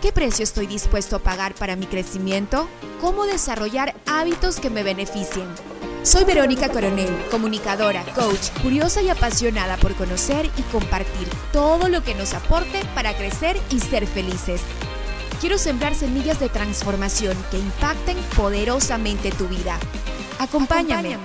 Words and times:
¿Qué 0.00 0.12
precio 0.12 0.44
estoy 0.44 0.68
dispuesto 0.68 1.16
a 1.16 1.18
pagar 1.18 1.54
para 1.54 1.74
mi 1.74 1.86
crecimiento? 1.86 2.68
¿Cómo 3.00 3.24
desarrollar 3.24 3.96
hábitos 4.06 4.60
que 4.60 4.70
me 4.70 4.84
beneficien? 4.84 5.48
Soy 6.04 6.22
Verónica 6.22 6.68
Coronel, 6.68 7.12
comunicadora, 7.32 8.04
coach, 8.14 8.50
curiosa 8.62 9.02
y 9.02 9.08
apasionada 9.08 9.76
por 9.76 9.94
conocer 9.96 10.48
y 10.56 10.62
compartir 10.70 11.26
todo 11.52 11.88
lo 11.88 12.04
que 12.04 12.14
nos 12.14 12.32
aporte 12.32 12.80
para 12.94 13.12
crecer 13.16 13.56
y 13.70 13.80
ser 13.80 14.06
felices. 14.06 14.60
Quiero 15.40 15.58
sembrar 15.58 15.96
semillas 15.96 16.38
de 16.38 16.48
transformación 16.48 17.36
que 17.50 17.58
impacten 17.58 18.16
poderosamente 18.36 19.32
tu 19.32 19.48
vida. 19.48 19.80
Acompáñame. 20.38 21.16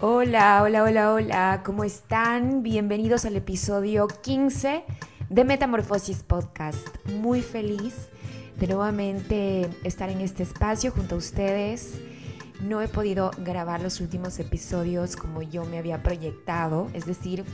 Hola, 0.00 0.62
hola, 0.62 0.84
hola, 0.84 1.12
hola, 1.12 1.62
¿cómo 1.64 1.82
están? 1.82 2.62
Bienvenidos 2.62 3.24
al 3.24 3.34
episodio 3.34 4.06
15 4.06 4.84
de 5.30 5.44
Metamorfosis 5.44 6.24
Podcast. 6.24 6.86
Muy 7.06 7.40
feliz 7.40 8.08
de 8.58 8.66
nuevamente 8.66 9.70
estar 9.84 10.10
en 10.10 10.20
este 10.20 10.42
espacio 10.42 10.90
junto 10.90 11.14
a 11.14 11.18
ustedes 11.18 12.00
no 12.62 12.82
he 12.82 12.88
podido 12.88 13.30
grabar 13.38 13.80
los 13.80 14.00
últimos 14.00 14.38
episodios 14.38 15.16
como 15.16 15.40
yo 15.40 15.64
me 15.64 15.78
había 15.78 16.02
proyectado, 16.02 16.88
es 16.92 17.06
decir, 17.06 17.44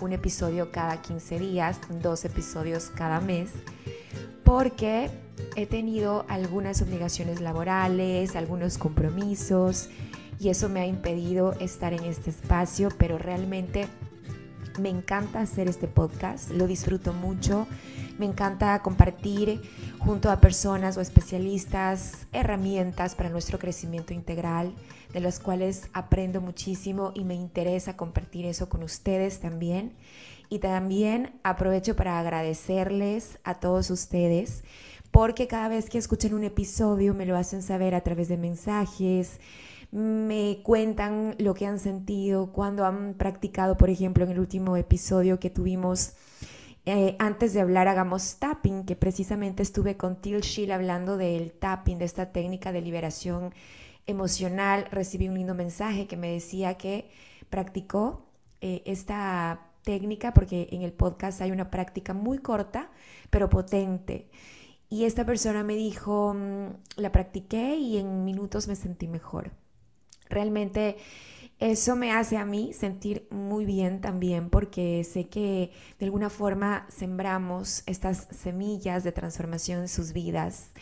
un 0.00 0.12
episodio 0.12 0.70
cada 0.70 1.02
15 1.02 1.38
días, 1.38 1.80
dos 2.00 2.24
episodios 2.24 2.90
cada 2.94 3.20
mes, 3.20 3.50
porque 4.42 5.10
he 5.56 5.66
tenido 5.66 6.24
algunas 6.28 6.80
obligaciones 6.80 7.40
laborales, 7.40 8.36
algunos 8.36 8.78
compromisos 8.78 9.90
y 10.38 10.48
eso 10.48 10.68
me 10.68 10.80
ha 10.80 10.86
impedido 10.86 11.52
estar 11.60 11.92
en 11.92 12.04
este 12.04 12.30
espacio, 12.30 12.88
pero 12.96 13.18
realmente 13.18 13.88
me 14.78 14.88
encanta 14.88 15.40
hacer 15.40 15.68
este 15.68 15.86
podcast, 15.86 16.50
lo 16.50 16.66
disfruto 16.66 17.12
mucho. 17.12 17.66
Me 18.18 18.26
encanta 18.26 18.80
compartir 18.82 19.60
junto 19.98 20.30
a 20.30 20.40
personas 20.40 20.96
o 20.96 21.00
especialistas 21.00 22.26
herramientas 22.32 23.14
para 23.14 23.28
nuestro 23.28 23.58
crecimiento 23.58 24.14
integral, 24.14 24.72
de 25.12 25.20
las 25.20 25.40
cuales 25.40 25.88
aprendo 25.92 26.40
muchísimo 26.40 27.12
y 27.14 27.24
me 27.24 27.34
interesa 27.34 27.96
compartir 27.96 28.46
eso 28.46 28.68
con 28.68 28.82
ustedes 28.82 29.40
también. 29.40 29.92
Y 30.48 30.58
también 30.58 31.32
aprovecho 31.42 31.96
para 31.96 32.20
agradecerles 32.20 33.38
a 33.44 33.54
todos 33.54 33.90
ustedes 33.90 34.62
porque 35.14 35.46
cada 35.46 35.68
vez 35.68 35.88
que 35.88 35.98
escuchan 35.98 36.34
un 36.34 36.42
episodio 36.42 37.14
me 37.14 37.24
lo 37.24 37.36
hacen 37.36 37.62
saber 37.62 37.94
a 37.94 38.00
través 38.00 38.26
de 38.26 38.36
mensajes, 38.36 39.38
me 39.94 40.58
cuentan 40.64 41.36
lo 41.38 41.54
que 41.54 41.66
han 41.66 41.78
sentido 41.78 42.50
cuando 42.50 42.84
han 42.84 43.14
practicado, 43.14 43.76
por 43.76 43.90
ejemplo, 43.90 44.24
en 44.24 44.32
el 44.32 44.40
último 44.40 44.76
episodio 44.76 45.38
que 45.38 45.50
tuvimos 45.50 46.14
eh, 46.84 47.14
antes 47.20 47.54
de 47.54 47.60
hablar 47.60 47.86
hagamos 47.86 48.38
tapping, 48.40 48.86
que 48.86 48.96
precisamente 48.96 49.62
estuve 49.62 49.96
con 49.96 50.20
Til 50.20 50.40
Shill 50.40 50.72
hablando 50.72 51.16
del 51.16 51.52
tapping, 51.52 51.98
de 51.98 52.06
esta 52.06 52.32
técnica 52.32 52.72
de 52.72 52.80
liberación 52.80 53.54
emocional. 54.06 54.88
Recibí 54.90 55.28
un 55.28 55.36
lindo 55.36 55.54
mensaje 55.54 56.08
que 56.08 56.16
me 56.16 56.32
decía 56.32 56.74
que 56.74 57.08
practicó 57.48 58.26
eh, 58.60 58.82
esta 58.86 59.70
técnica 59.84 60.34
porque 60.34 60.66
en 60.72 60.82
el 60.82 60.92
podcast 60.92 61.40
hay 61.40 61.52
una 61.52 61.70
práctica 61.70 62.14
muy 62.14 62.38
corta 62.38 62.90
pero 63.30 63.48
potente. 63.48 64.28
Y 64.90 65.04
esta 65.04 65.24
persona 65.24 65.62
me 65.62 65.76
dijo, 65.76 66.34
mm, 66.34 67.00
la 67.00 67.12
practiqué 67.12 67.76
y 67.76 67.98
en 67.98 68.24
minutos 68.24 68.66
me 68.66 68.74
sentí 68.74 69.06
mejor. 69.06 69.52
Realmente 70.28 70.96
eso 71.60 71.96
me 71.96 72.12
hace 72.12 72.36
a 72.36 72.44
mí 72.44 72.72
sentir 72.72 73.28
muy 73.30 73.64
bien 73.64 74.00
también 74.00 74.50
porque 74.50 75.04
sé 75.04 75.28
que 75.28 75.70
de 75.98 76.06
alguna 76.06 76.28
forma 76.28 76.86
sembramos 76.88 77.84
estas 77.86 78.28
semillas 78.30 79.04
de 79.04 79.12
transformación 79.12 79.80
en 79.80 79.88
sus 79.88 80.12
vidas 80.12 80.72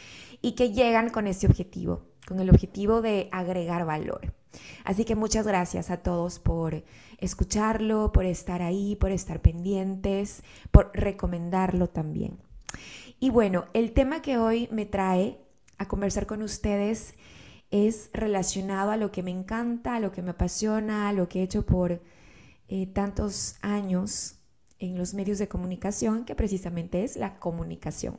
y 0.40 0.52
que 0.52 0.72
llegan 0.72 1.10
con 1.10 1.26
ese 1.26 1.46
objetivo, 1.46 2.02
con 2.26 2.40
el 2.40 2.50
objetivo 2.50 3.02
de 3.02 3.28
agregar 3.32 3.84
valor. 3.84 4.32
Así 4.84 5.04
que 5.04 5.14
muchas 5.14 5.46
gracias 5.46 5.90
a 5.90 5.98
todos 5.98 6.38
por 6.38 6.84
escucharlo, 7.18 8.10
por 8.12 8.24
estar 8.24 8.62
ahí, 8.62 8.96
por 8.96 9.12
estar 9.12 9.40
pendientes, 9.40 10.42
por 10.70 10.90
recomendarlo 10.94 11.88
también. 11.88 12.38
Y 13.20 13.30
bueno, 13.30 13.66
el 13.72 13.92
tema 13.92 14.22
que 14.22 14.38
hoy 14.38 14.68
me 14.72 14.86
trae 14.86 15.38
a 15.78 15.86
conversar 15.86 16.26
con 16.26 16.42
ustedes 16.42 17.14
es 17.72 18.10
relacionado 18.12 18.92
a 18.92 18.96
lo 18.96 19.10
que 19.10 19.22
me 19.22 19.30
encanta, 19.32 19.96
a 19.96 20.00
lo 20.00 20.12
que 20.12 20.22
me 20.22 20.30
apasiona, 20.30 21.08
a 21.08 21.12
lo 21.12 21.28
que 21.28 21.40
he 21.40 21.42
hecho 21.42 21.66
por 21.66 22.02
eh, 22.68 22.86
tantos 22.86 23.56
años 23.62 24.36
en 24.78 24.98
los 24.98 25.14
medios 25.14 25.38
de 25.38 25.48
comunicación, 25.48 26.24
que 26.24 26.34
precisamente 26.34 27.02
es 27.02 27.16
la 27.16 27.38
comunicación. 27.38 28.18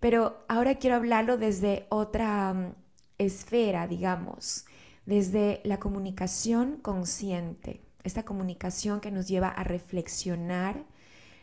Pero 0.00 0.44
ahora 0.48 0.76
quiero 0.76 0.96
hablarlo 0.96 1.36
desde 1.36 1.86
otra 1.90 2.52
mm, 2.52 2.74
esfera, 3.18 3.86
digamos, 3.86 4.64
desde 5.06 5.60
la 5.64 5.78
comunicación 5.78 6.78
consciente, 6.78 7.82
esta 8.02 8.24
comunicación 8.24 9.00
que 9.00 9.12
nos 9.12 9.28
lleva 9.28 9.48
a 9.48 9.62
reflexionar 9.62 10.84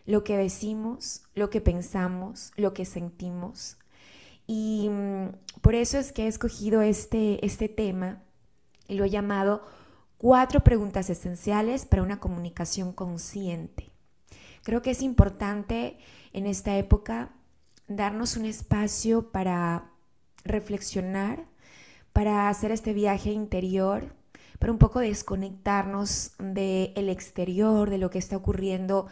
lo 0.06 0.24
que 0.24 0.38
decimos, 0.38 1.24
lo 1.36 1.50
que 1.50 1.62
pensamos, 1.62 2.52
lo 2.58 2.74
que 2.74 2.86
sentimos, 2.86 3.78
y 4.48 4.90
mm, 4.90 5.28
por 5.62 5.76
eso 5.76 5.98
es 6.00 6.12
que 6.12 6.24
he 6.24 6.28
escogido 6.28 6.82
este, 6.82 7.46
este 7.46 7.68
tema 7.68 8.24
y 8.88 8.96
lo 8.96 9.04
he 9.04 9.10
llamado 9.10 9.62
cuatro 10.18 10.64
preguntas 10.64 11.10
esenciales 11.10 11.86
para 11.86 12.02
una 12.02 12.20
comunicación 12.20 12.94
consciente. 12.94 13.92
Creo 14.64 14.82
que 14.82 14.92
es 14.92 15.02
importante 15.02 15.98
en 16.34 16.48
esta 16.48 16.78
época 16.78 17.32
darnos 17.88 18.38
un 18.38 18.46
espacio 18.46 19.32
para 19.32 19.92
reflexionar, 20.44 21.46
para 22.14 22.50
hacer 22.50 22.72
este 22.72 22.94
viaje 22.94 23.32
interior, 23.32 24.16
para 24.60 24.72
un 24.72 24.80
poco 24.80 25.00
desconectarnos 25.00 26.32
del 26.40 27.10
exterior, 27.10 27.90
de 27.90 27.98
lo 27.98 28.10
que 28.10 28.18
está 28.18 28.38
ocurriendo 28.38 29.08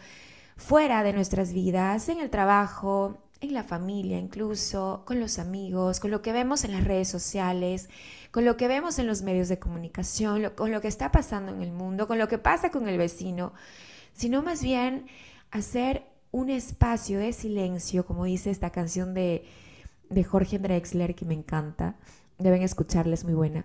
fuera 0.56 1.02
de 1.02 1.12
nuestras 1.12 1.52
vidas, 1.52 2.08
en 2.08 2.20
el 2.20 2.30
trabajo, 2.30 3.18
en 3.40 3.52
la 3.52 3.64
familia, 3.64 4.18
incluso 4.18 5.02
con 5.04 5.20
los 5.20 5.38
amigos, 5.38 6.00
con 6.00 6.10
lo 6.10 6.22
que 6.22 6.32
vemos 6.32 6.64
en 6.64 6.72
las 6.72 6.84
redes 6.84 7.08
sociales, 7.08 7.88
con 8.30 8.44
lo 8.44 8.56
que 8.56 8.68
vemos 8.68 8.98
en 8.98 9.06
los 9.06 9.22
medios 9.22 9.48
de 9.48 9.58
comunicación, 9.58 10.50
con 10.56 10.70
lo 10.70 10.80
que 10.80 10.88
está 10.88 11.12
pasando 11.12 11.52
en 11.52 11.62
el 11.62 11.72
mundo, 11.72 12.06
con 12.06 12.18
lo 12.18 12.28
que 12.28 12.38
pasa 12.38 12.70
con 12.70 12.88
el 12.88 12.98
vecino, 12.98 13.52
sino 14.14 14.42
más 14.42 14.62
bien 14.62 15.06
hacer 15.50 16.04
un 16.32 16.50
espacio 16.50 17.18
de 17.18 17.32
silencio, 17.32 18.06
como 18.06 18.24
dice 18.24 18.50
esta 18.50 18.70
canción 18.70 19.14
de, 19.14 19.44
de 20.08 20.24
Jorge 20.24 20.58
Drexler, 20.58 21.14
que 21.14 21.24
me 21.24 21.34
encanta, 21.34 21.96
deben 22.38 22.62
escucharla, 22.62 23.14
es 23.14 23.24
muy 23.24 23.34
buena, 23.34 23.64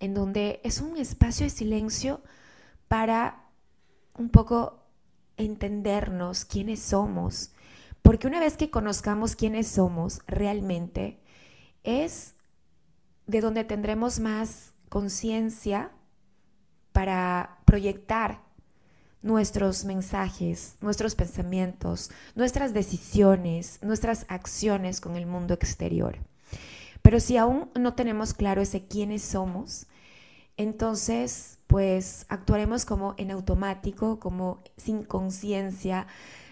en 0.00 0.14
donde 0.14 0.60
es 0.64 0.80
un 0.80 0.96
espacio 0.96 1.44
de 1.44 1.50
silencio 1.50 2.20
para 2.88 3.44
un 4.18 4.28
poco 4.28 4.82
entendernos 5.36 6.44
quiénes 6.44 6.80
somos, 6.80 7.52
porque 8.02 8.26
una 8.26 8.40
vez 8.40 8.56
que 8.56 8.70
conozcamos 8.70 9.36
quiénes 9.36 9.68
somos 9.68 10.20
realmente, 10.26 11.18
es 11.84 12.34
de 13.26 13.40
donde 13.40 13.64
tendremos 13.64 14.20
más 14.20 14.74
conciencia 14.88 15.90
para 16.92 17.58
proyectar 17.64 18.42
nuestros 19.22 19.84
mensajes, 19.84 20.76
nuestros 20.80 21.14
pensamientos, 21.14 22.10
nuestras 22.34 22.74
decisiones, 22.74 23.78
nuestras 23.82 24.26
acciones 24.28 25.00
con 25.00 25.16
el 25.16 25.26
mundo 25.26 25.54
exterior. 25.54 26.18
Pero 27.02 27.20
si 27.20 27.36
aún 27.36 27.70
no 27.78 27.94
tenemos 27.94 28.34
claro 28.34 28.62
ese 28.62 28.86
quiénes 28.86 29.22
somos, 29.22 29.86
entonces 30.56 31.58
pues 31.66 32.26
actuaremos 32.28 32.84
como 32.84 33.14
en 33.16 33.30
automático, 33.30 34.18
como 34.18 34.62
sin 34.76 35.04
conciencia 35.04 36.06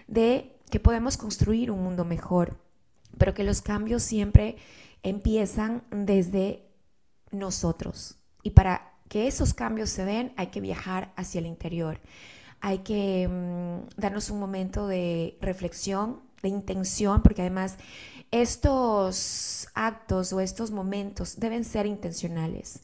de 0.07 0.57
que 0.71 0.79
podemos 0.79 1.17
construir 1.17 1.69
un 1.69 1.83
mundo 1.83 2.03
mejor, 2.03 2.57
pero 3.19 3.35
que 3.35 3.43
los 3.43 3.61
cambios 3.61 4.01
siempre 4.01 4.55
empiezan 5.03 5.83
desde 5.91 6.65
nosotros. 7.29 8.15
Y 8.41 8.51
para 8.51 8.93
que 9.07 9.27
esos 9.27 9.53
cambios 9.53 9.89
se 9.91 10.05
den 10.05 10.33
hay 10.37 10.47
que 10.47 10.61
viajar 10.61 11.13
hacia 11.15 11.39
el 11.39 11.45
interior. 11.45 11.99
Hay 12.61 12.79
que 12.79 13.27
mm, 13.27 13.99
darnos 13.99 14.29
un 14.29 14.39
momento 14.39 14.87
de 14.87 15.37
reflexión, 15.41 16.21
de 16.41 16.49
intención, 16.49 17.21
porque 17.21 17.41
además 17.41 17.77
estos 18.31 19.67
actos 19.73 20.31
o 20.31 20.39
estos 20.39 20.71
momentos 20.71 21.39
deben 21.39 21.65
ser 21.65 21.85
intencionales. 21.85 22.79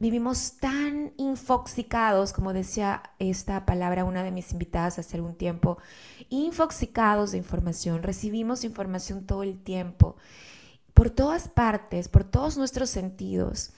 Vivimos 0.00 0.56
tan 0.58 1.12
infoxicados, 1.16 2.32
como 2.32 2.52
decía 2.52 3.02
esta 3.20 3.64
palabra 3.64 4.04
una 4.04 4.24
de 4.24 4.32
mis 4.32 4.50
invitadas 4.52 4.98
hace 4.98 5.16
algún 5.16 5.36
tiempo, 5.36 5.78
infoxicados 6.30 7.30
de 7.30 7.38
información, 7.38 8.02
recibimos 8.02 8.64
información 8.64 9.24
todo 9.24 9.44
el 9.44 9.56
tiempo, 9.62 10.16
por 10.94 11.10
todas 11.10 11.48
partes, 11.48 12.08
por 12.08 12.24
todos 12.24 12.56
nuestros 12.56 12.90
sentidos. 12.90 13.70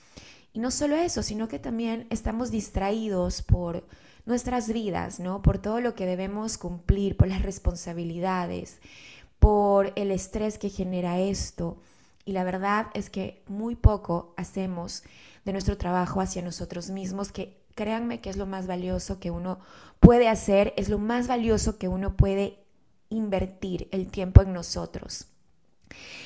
Y 0.54 0.58
no 0.58 0.70
solo 0.70 0.96
eso, 0.96 1.22
sino 1.22 1.48
que 1.48 1.58
también 1.58 2.06
estamos 2.08 2.50
distraídos 2.50 3.42
por 3.42 3.86
nuestras 4.24 4.72
vidas, 4.72 5.20
¿no? 5.20 5.42
Por 5.42 5.58
todo 5.58 5.80
lo 5.80 5.94
que 5.94 6.06
debemos 6.06 6.56
cumplir, 6.56 7.16
por 7.18 7.28
las 7.28 7.42
responsabilidades, 7.42 8.80
por 9.38 9.92
el 9.96 10.10
estrés 10.10 10.56
que 10.56 10.70
genera 10.70 11.20
esto. 11.20 11.76
Y 12.24 12.32
la 12.32 12.42
verdad 12.42 12.86
es 12.94 13.10
que 13.10 13.42
muy 13.46 13.76
poco 13.76 14.32
hacemos 14.38 15.04
de 15.46 15.52
nuestro 15.52 15.78
trabajo 15.78 16.20
hacia 16.20 16.42
nosotros 16.42 16.90
mismos, 16.90 17.30
que 17.30 17.56
créanme 17.76 18.20
que 18.20 18.28
es 18.28 18.36
lo 18.36 18.46
más 18.46 18.66
valioso 18.66 19.20
que 19.20 19.30
uno 19.30 19.60
puede 20.00 20.28
hacer, 20.28 20.74
es 20.76 20.88
lo 20.88 20.98
más 20.98 21.28
valioso 21.28 21.78
que 21.78 21.86
uno 21.86 22.16
puede 22.16 22.58
invertir 23.10 23.88
el 23.92 24.08
tiempo 24.08 24.42
en 24.42 24.52
nosotros. 24.52 25.28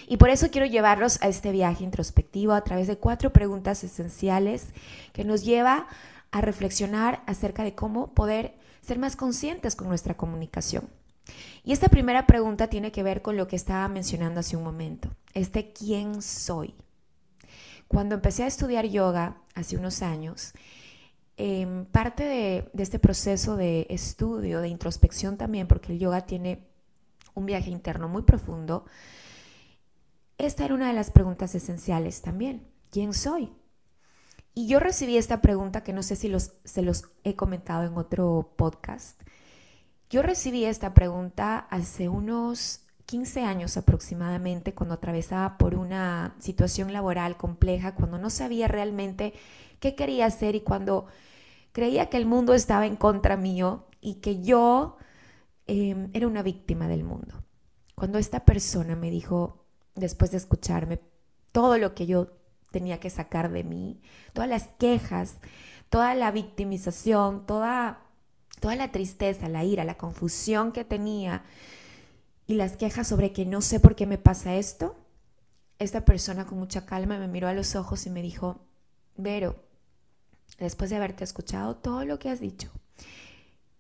Y 0.09 0.17
por 0.17 0.31
eso 0.31 0.51
quiero 0.51 0.67
llevarlos 0.67 1.21
a 1.21 1.29
este 1.29 1.53
viaje 1.53 1.85
introspectivo 1.85 2.55
a 2.55 2.65
través 2.65 2.87
de 2.87 2.97
cuatro 2.97 3.31
preguntas 3.31 3.85
esenciales 3.85 4.69
que 5.13 5.23
nos 5.23 5.45
lleva 5.45 5.87
a 6.31 6.41
reflexionar 6.41 7.23
acerca 7.27 7.63
de 7.63 7.75
cómo 7.75 8.15
poder 8.15 8.55
ser 8.81 8.99
más 8.99 9.17
conscientes 9.17 9.77
con 9.77 9.89
nuestra 9.89 10.17
comunicación. 10.17 10.89
Y 11.63 11.73
esta 11.73 11.89
primera 11.89 12.27
pregunta 12.27 12.69
tiene 12.69 12.91
que 12.91 13.03
ver 13.03 13.21
con 13.21 13.37
lo 13.37 13.47
que 13.47 13.57
estaba 13.57 13.87
mencionando 13.89 14.41
hace 14.41 14.57
un 14.57 14.65
momento, 14.65 15.11
este 15.35 15.73
quién 15.75 16.23
soy. 16.23 16.75
Cuando 17.91 18.15
empecé 18.15 18.45
a 18.45 18.47
estudiar 18.47 18.87
yoga 18.87 19.43
hace 19.57 19.77
unos 19.77 20.01
años, 20.01 20.53
em, 21.37 21.87
parte 21.87 22.23
de, 22.23 22.71
de 22.73 22.83
este 22.85 23.01
proceso 23.01 23.57
de 23.57 23.89
estudio, 23.91 24.61
de 24.61 24.69
introspección 24.69 25.37
también, 25.37 25.67
porque 25.67 25.93
el 25.93 25.99
yoga 25.99 26.21
tiene 26.21 26.69
un 27.35 27.47
viaje 27.47 27.69
interno 27.69 28.09
muy 28.09 28.23
profundo, 28.23 28.85
esta 30.39 30.65
era 30.65 30.75
una 30.75 30.87
de 30.87 30.95
las 30.95 31.11
preguntas 31.11 31.53
esenciales 31.57 32.23
también. 32.23 32.65
¿Quién 32.93 33.13
soy? 33.13 33.53
Y 34.55 34.69
yo 34.69 34.79
recibí 34.79 35.17
esta 35.17 35.41
pregunta 35.41 35.83
que 35.83 35.93
no 35.93 36.05
sé 36.05 36.15
si 36.15 36.29
los, 36.29 36.53
se 36.65 36.83
los 36.83 37.07
he 37.25 37.35
comentado 37.35 37.83
en 37.83 37.99
otro 37.99 38.55
podcast. 38.57 39.21
Yo 40.11 40.23
recibí 40.23 40.65
esta 40.65 40.95
pregunta 40.95 41.59
hace 41.59 42.09
unos 42.09 42.87
15 43.11 43.43
años 43.43 43.77
aproximadamente 43.77 44.73
cuando 44.73 44.95
atravesaba 44.95 45.59
por 45.59 45.75
una 45.75 46.37
situación 46.39 46.93
laboral 46.93 47.37
compleja, 47.37 47.97
cuando 47.97 48.19
no 48.19 48.31
sabía 48.31 48.69
realmente 48.69 49.33
qué 49.81 49.97
quería 49.97 50.27
hacer 50.27 50.55
y 50.55 50.61
cuando 50.61 51.07
creía 51.73 52.09
que 52.09 52.19
el 52.19 52.27
mundo 52.27 52.55
estaba 52.55 52.87
en 52.87 52.95
contra 52.95 53.37
mío 53.37 53.89
y 54.01 54.21
que 54.21 54.43
yo 54.43 54.97
em, 55.67 56.09
era 56.13 56.29
una 56.29 56.45
víctima 56.45 56.87
del 56.87 57.03
mundo. 57.03 57.43
Cuando 57.97 58.19
esta 58.19 58.45
persona 58.45 58.95
me 58.95 59.11
dijo, 59.11 59.67
después 59.97 60.31
de 60.31 60.37
escucharme, 60.37 61.01
todo 61.51 61.79
lo 61.79 61.97
que 61.97 62.07
yo 62.07 62.29
tenía 62.71 63.01
que 63.01 63.11
sacar 63.11 63.51
de 63.51 63.65
mí, 63.65 64.01
todas 64.33 64.49
las 64.49 64.69
quejas, 64.79 65.39
toda 65.89 66.15
la 66.15 66.31
victimización, 66.31 67.45
toda, 67.45 68.05
toda 68.61 68.77
la 68.77 68.93
tristeza, 68.93 69.49
la 69.49 69.65
ira, 69.65 69.83
la 69.83 69.99
confusión 69.99 70.71
que 70.71 70.85
tenía 70.85 71.43
y 72.51 72.55
las 72.55 72.77
quejas 72.77 73.07
sobre 73.07 73.33
que 73.33 73.47
no 73.47 73.61
sé 73.61 73.79
por 73.79 73.95
qué 73.95 74.07
me 74.07 74.19
pasa 74.19 74.57
esto, 74.57 74.97
esta 75.79 76.05
persona 76.05 76.47
con 76.47 76.59
mucha 76.59 76.85
calma 76.85 77.17
me 77.17 77.29
miró 77.29 77.47
a 77.47 77.55
los 77.55 77.77
ojos 77.77 78.07
y 78.07 78.11
me 78.11 78.23
dijo, 78.23 78.59
Vero, 79.17 79.55
después 80.59 80.91
de 80.91 80.97
haberte 80.97 81.23
escuchado 81.23 81.77
todo 81.77 82.05
lo 82.05 82.19
que 82.19 82.29
has 82.29 82.41
dicho, 82.41 82.69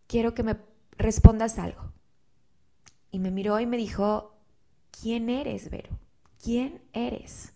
quiero 0.07 0.35
que 0.35 0.45
me 0.45 0.57
respondas 0.93 1.59
algo. 1.59 1.93
Y 3.11 3.19
me 3.19 3.33
miró 3.33 3.59
y 3.59 3.67
me 3.67 3.77
dijo, 3.77 4.37
¿quién 4.93 5.31
eres, 5.31 5.69
Vero? 5.69 5.99
¿Quién 6.41 6.81
eres? 6.93 7.53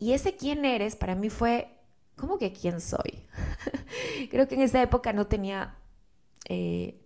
Y 0.00 0.10
ese 0.10 0.34
quién 0.34 0.64
eres 0.64 0.96
para 0.96 1.14
mí 1.14 1.30
fue, 1.30 1.68
¿cómo 2.16 2.36
que 2.36 2.52
quién 2.52 2.80
soy? 2.80 3.28
Creo 4.32 4.48
que 4.48 4.56
en 4.56 4.62
esa 4.62 4.82
época 4.82 5.12
no 5.12 5.28
tenía 5.28 5.76
eh, 6.48 7.00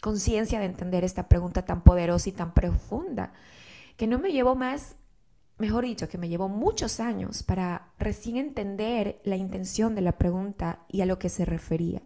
conciencia 0.00 0.60
de 0.60 0.66
entender 0.66 1.04
esta 1.04 1.28
pregunta 1.28 1.64
tan 1.64 1.82
poderosa 1.82 2.28
y 2.28 2.32
tan 2.32 2.54
profunda, 2.54 3.32
que 3.96 4.06
no 4.06 4.18
me 4.18 4.32
llevó 4.32 4.54
más, 4.54 4.96
mejor 5.58 5.84
dicho, 5.84 6.08
que 6.08 6.18
me 6.18 6.28
llevó 6.28 6.48
muchos 6.48 7.00
años 7.00 7.42
para 7.42 7.90
recién 7.98 8.36
entender 8.36 9.20
la 9.24 9.36
intención 9.36 9.94
de 9.94 10.02
la 10.02 10.18
pregunta 10.18 10.80
y 10.88 11.00
a 11.00 11.06
lo 11.06 11.18
que 11.18 11.28
se 11.28 11.44
refería. 11.44 12.02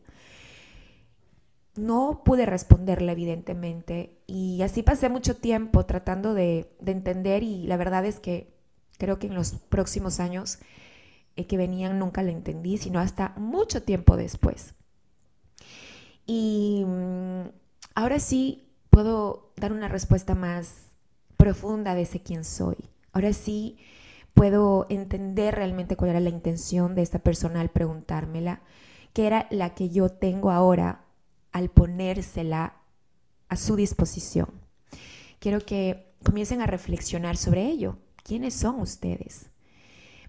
No 1.74 2.22
pude 2.24 2.44
responderla 2.44 3.12
evidentemente 3.12 4.18
y 4.26 4.60
así 4.62 4.82
pasé 4.82 5.08
mucho 5.08 5.36
tiempo 5.36 5.86
tratando 5.86 6.34
de, 6.34 6.70
de 6.80 6.92
entender 6.92 7.42
y 7.42 7.66
la 7.66 7.78
verdad 7.78 8.04
es 8.04 8.20
que 8.20 8.52
creo 8.98 9.18
que 9.18 9.26
en 9.26 9.34
los 9.34 9.52
próximos 9.52 10.20
años 10.20 10.58
eh, 11.34 11.46
que 11.46 11.56
venían 11.56 11.98
nunca 11.98 12.22
la 12.22 12.30
entendí, 12.30 12.76
sino 12.76 13.00
hasta 13.00 13.34
mucho 13.38 13.82
tiempo 13.82 14.16
después. 14.16 14.74
Y 16.26 16.84
mm, 16.86 17.61
ahora 17.94 18.18
sí 18.18 18.68
puedo 18.90 19.52
dar 19.56 19.72
una 19.72 19.88
respuesta 19.88 20.34
más 20.34 20.92
profunda 21.36 21.94
de 21.94 22.02
ese 22.02 22.22
quién 22.22 22.44
soy. 22.44 22.76
Ahora 23.12 23.32
sí 23.32 23.78
puedo 24.34 24.86
entender 24.88 25.54
realmente 25.54 25.96
cuál 25.96 26.10
era 26.10 26.20
la 26.20 26.28
intención 26.28 26.94
de 26.94 27.02
esta 27.02 27.18
persona 27.18 27.60
al 27.60 27.70
preguntármela, 27.70 28.62
que 29.12 29.26
era 29.26 29.46
la 29.50 29.74
que 29.74 29.90
yo 29.90 30.08
tengo 30.08 30.50
ahora 30.50 31.04
al 31.52 31.68
ponérsela 31.68 32.76
a 33.48 33.56
su 33.56 33.76
disposición. 33.76 34.48
Quiero 35.38 35.60
que 35.60 36.14
comiencen 36.24 36.60
a 36.62 36.66
reflexionar 36.66 37.36
sobre 37.36 37.66
ello. 37.66 37.98
¿Quiénes 38.24 38.54
son 38.54 38.80
ustedes? 38.80 39.51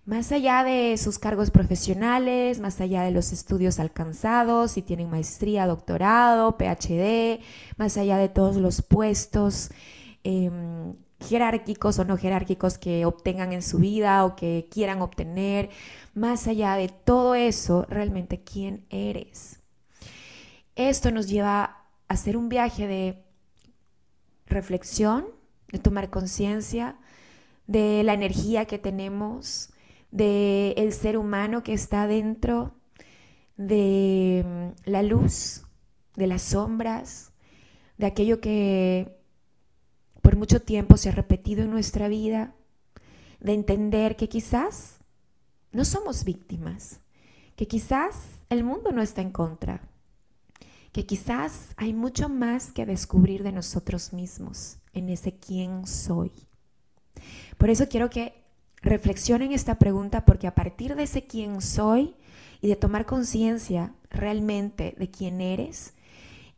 Más 0.05 0.33
allá 0.33 0.65
de 0.65 0.97
sus 0.97 1.17
cargos 1.17 1.49
profesionales, 1.49 2.59
más 2.59 2.81
allá 2.81 3.03
de 3.03 3.11
los 3.11 3.31
estudios 3.31 3.79
alcanzados, 3.79 4.71
si 4.71 4.81
tienen 4.81 5.09
maestría, 5.09 5.65
doctorado, 5.65 6.57
PhD, 6.57 7.39
más 7.77 7.95
allá 7.95 8.17
de 8.17 8.27
todos 8.27 8.57
los 8.57 8.81
puestos 8.81 9.69
em, 10.25 10.95
jerárquicos 11.21 11.99
o 11.99 12.05
no 12.05 12.17
jerárquicos 12.17 12.77
que 12.77 13.05
obtengan 13.05 13.53
en 13.53 13.61
su 13.61 13.77
vida 13.77 14.25
o 14.25 14.35
que 14.35 14.67
quieran 14.69 15.01
obtener, 15.01 15.69
más 16.13 16.47
allá 16.47 16.75
de 16.75 16.89
todo 16.89 17.33
eso, 17.33 17.85
realmente 17.87 18.43
quién 18.43 18.85
eres. 18.89 19.61
Esto 20.75 21.11
nos 21.11 21.29
lleva 21.29 21.63
a 21.63 21.85
hacer 22.09 22.35
un 22.35 22.49
viaje 22.49 22.87
de 22.87 23.23
reflexión, 24.47 25.27
de 25.71 25.79
tomar 25.79 26.09
conciencia, 26.09 26.97
de 27.67 28.03
la 28.03 28.13
energía 28.13 28.65
que 28.65 28.77
tenemos, 28.77 29.72
de 30.13 30.73
el 30.77 30.93
ser 30.93 31.17
humano 31.17 31.63
que 31.63 31.73
está 31.73 32.05
dentro, 32.05 32.75
de 33.57 34.45
mm, 34.45 34.89
la 34.89 35.01
luz, 35.01 35.63
de 36.15 36.27
las 36.27 36.43
sombras, 36.43 37.33
de 37.97 38.05
aquello 38.05 38.39
que 38.39 39.17
por 40.21 40.35
mucho 40.35 40.61
tiempo 40.61 40.97
se 40.97 41.09
ha 41.09 41.13
repetido 41.13 41.63
en 41.63 41.71
nuestra 41.71 42.07
vida, 42.09 42.53
de 43.39 43.53
entender 43.53 44.15
que 44.15 44.29
quizás 44.29 44.99
no 45.71 45.83
somos 45.83 46.23
víctimas, 46.23 46.99
que 47.55 47.67
quizás 47.67 48.15
el 48.49 48.63
mundo 48.63 48.91
no 48.91 49.01
está 49.01 49.23
en 49.23 49.31
contra, 49.31 49.81
que 50.91 51.07
quizás 51.07 51.73
hay 51.75 51.91
mucho 51.91 52.29
más 52.29 52.71
que 52.71 52.85
descubrir 52.85 53.41
de 53.41 53.51
nosotros 53.51 54.13
mismos 54.13 54.77
en 54.93 55.09
ese 55.09 55.35
quién 55.39 55.87
soy. 55.87 56.31
Por 57.57 57.71
eso 57.71 57.89
quiero 57.89 58.11
que 58.11 58.42
reflexionen 58.83 59.51
esta 59.51 59.79
pregunta 59.79 60.25
porque 60.25 60.45
a 60.45 60.55
partir 60.55 60.95
de 60.95 61.03
ese 61.03 61.25
quién 61.25 61.61
soy 61.61 62.15
y 62.61 62.67
de 62.67 62.75
tomar 62.75 63.05
conciencia 63.05 63.93
realmente 64.09 64.93
de 64.97 65.09
quién 65.09 65.41
eres, 65.41 65.93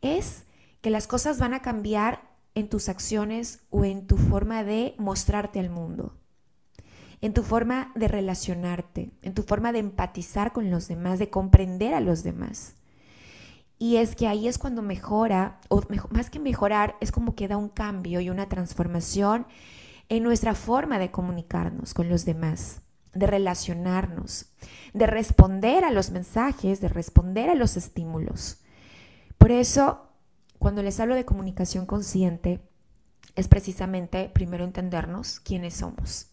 es 0.02 0.44
que 0.80 0.90
las 0.90 1.06
cosas 1.06 1.38
van 1.38 1.54
a 1.54 1.62
cambiar 1.62 2.22
en 2.54 2.68
tus 2.68 2.88
acciones 2.88 3.60
o 3.70 3.84
en 3.84 4.06
tu 4.06 4.16
forma 4.16 4.64
de 4.64 4.94
mostrarte 4.98 5.60
al 5.60 5.70
mundo, 5.70 6.14
en 7.20 7.32
tu 7.32 7.42
forma 7.42 7.92
de 7.94 8.08
relacionarte, 8.08 9.10
en 9.22 9.34
tu 9.34 9.42
forma 9.42 9.72
de 9.72 9.78
empatizar 9.78 10.52
con 10.52 10.70
los 10.70 10.88
demás, 10.88 11.18
de 11.18 11.30
comprender 11.30 11.94
a 11.94 12.00
los 12.00 12.22
demás. 12.22 12.74
Y 13.78 13.96
es 13.96 14.16
que 14.16 14.26
ahí 14.26 14.48
es 14.48 14.58
cuando 14.58 14.80
mejora, 14.80 15.60
o 15.68 15.82
más 16.10 16.30
que 16.30 16.38
mejorar, 16.38 16.96
es 17.00 17.12
como 17.12 17.34
que 17.34 17.46
da 17.46 17.56
un 17.56 17.68
cambio 17.68 18.20
y 18.20 18.30
una 18.30 18.48
transformación 18.48 19.46
en 20.08 20.22
nuestra 20.22 20.54
forma 20.54 20.98
de 20.98 21.10
comunicarnos 21.10 21.94
con 21.94 22.08
los 22.08 22.24
demás, 22.24 22.82
de 23.12 23.26
relacionarnos, 23.26 24.46
de 24.92 25.06
responder 25.06 25.84
a 25.84 25.90
los 25.90 26.10
mensajes, 26.10 26.80
de 26.80 26.88
responder 26.88 27.50
a 27.50 27.54
los 27.54 27.76
estímulos. 27.76 28.58
Por 29.38 29.50
eso, 29.50 30.08
cuando 30.58 30.82
les 30.82 31.00
hablo 31.00 31.14
de 31.14 31.24
comunicación 31.24 31.86
consciente, 31.86 32.60
es 33.34 33.48
precisamente 33.48 34.30
primero 34.32 34.64
entendernos 34.64 35.40
quiénes 35.40 35.74
somos. 35.74 36.28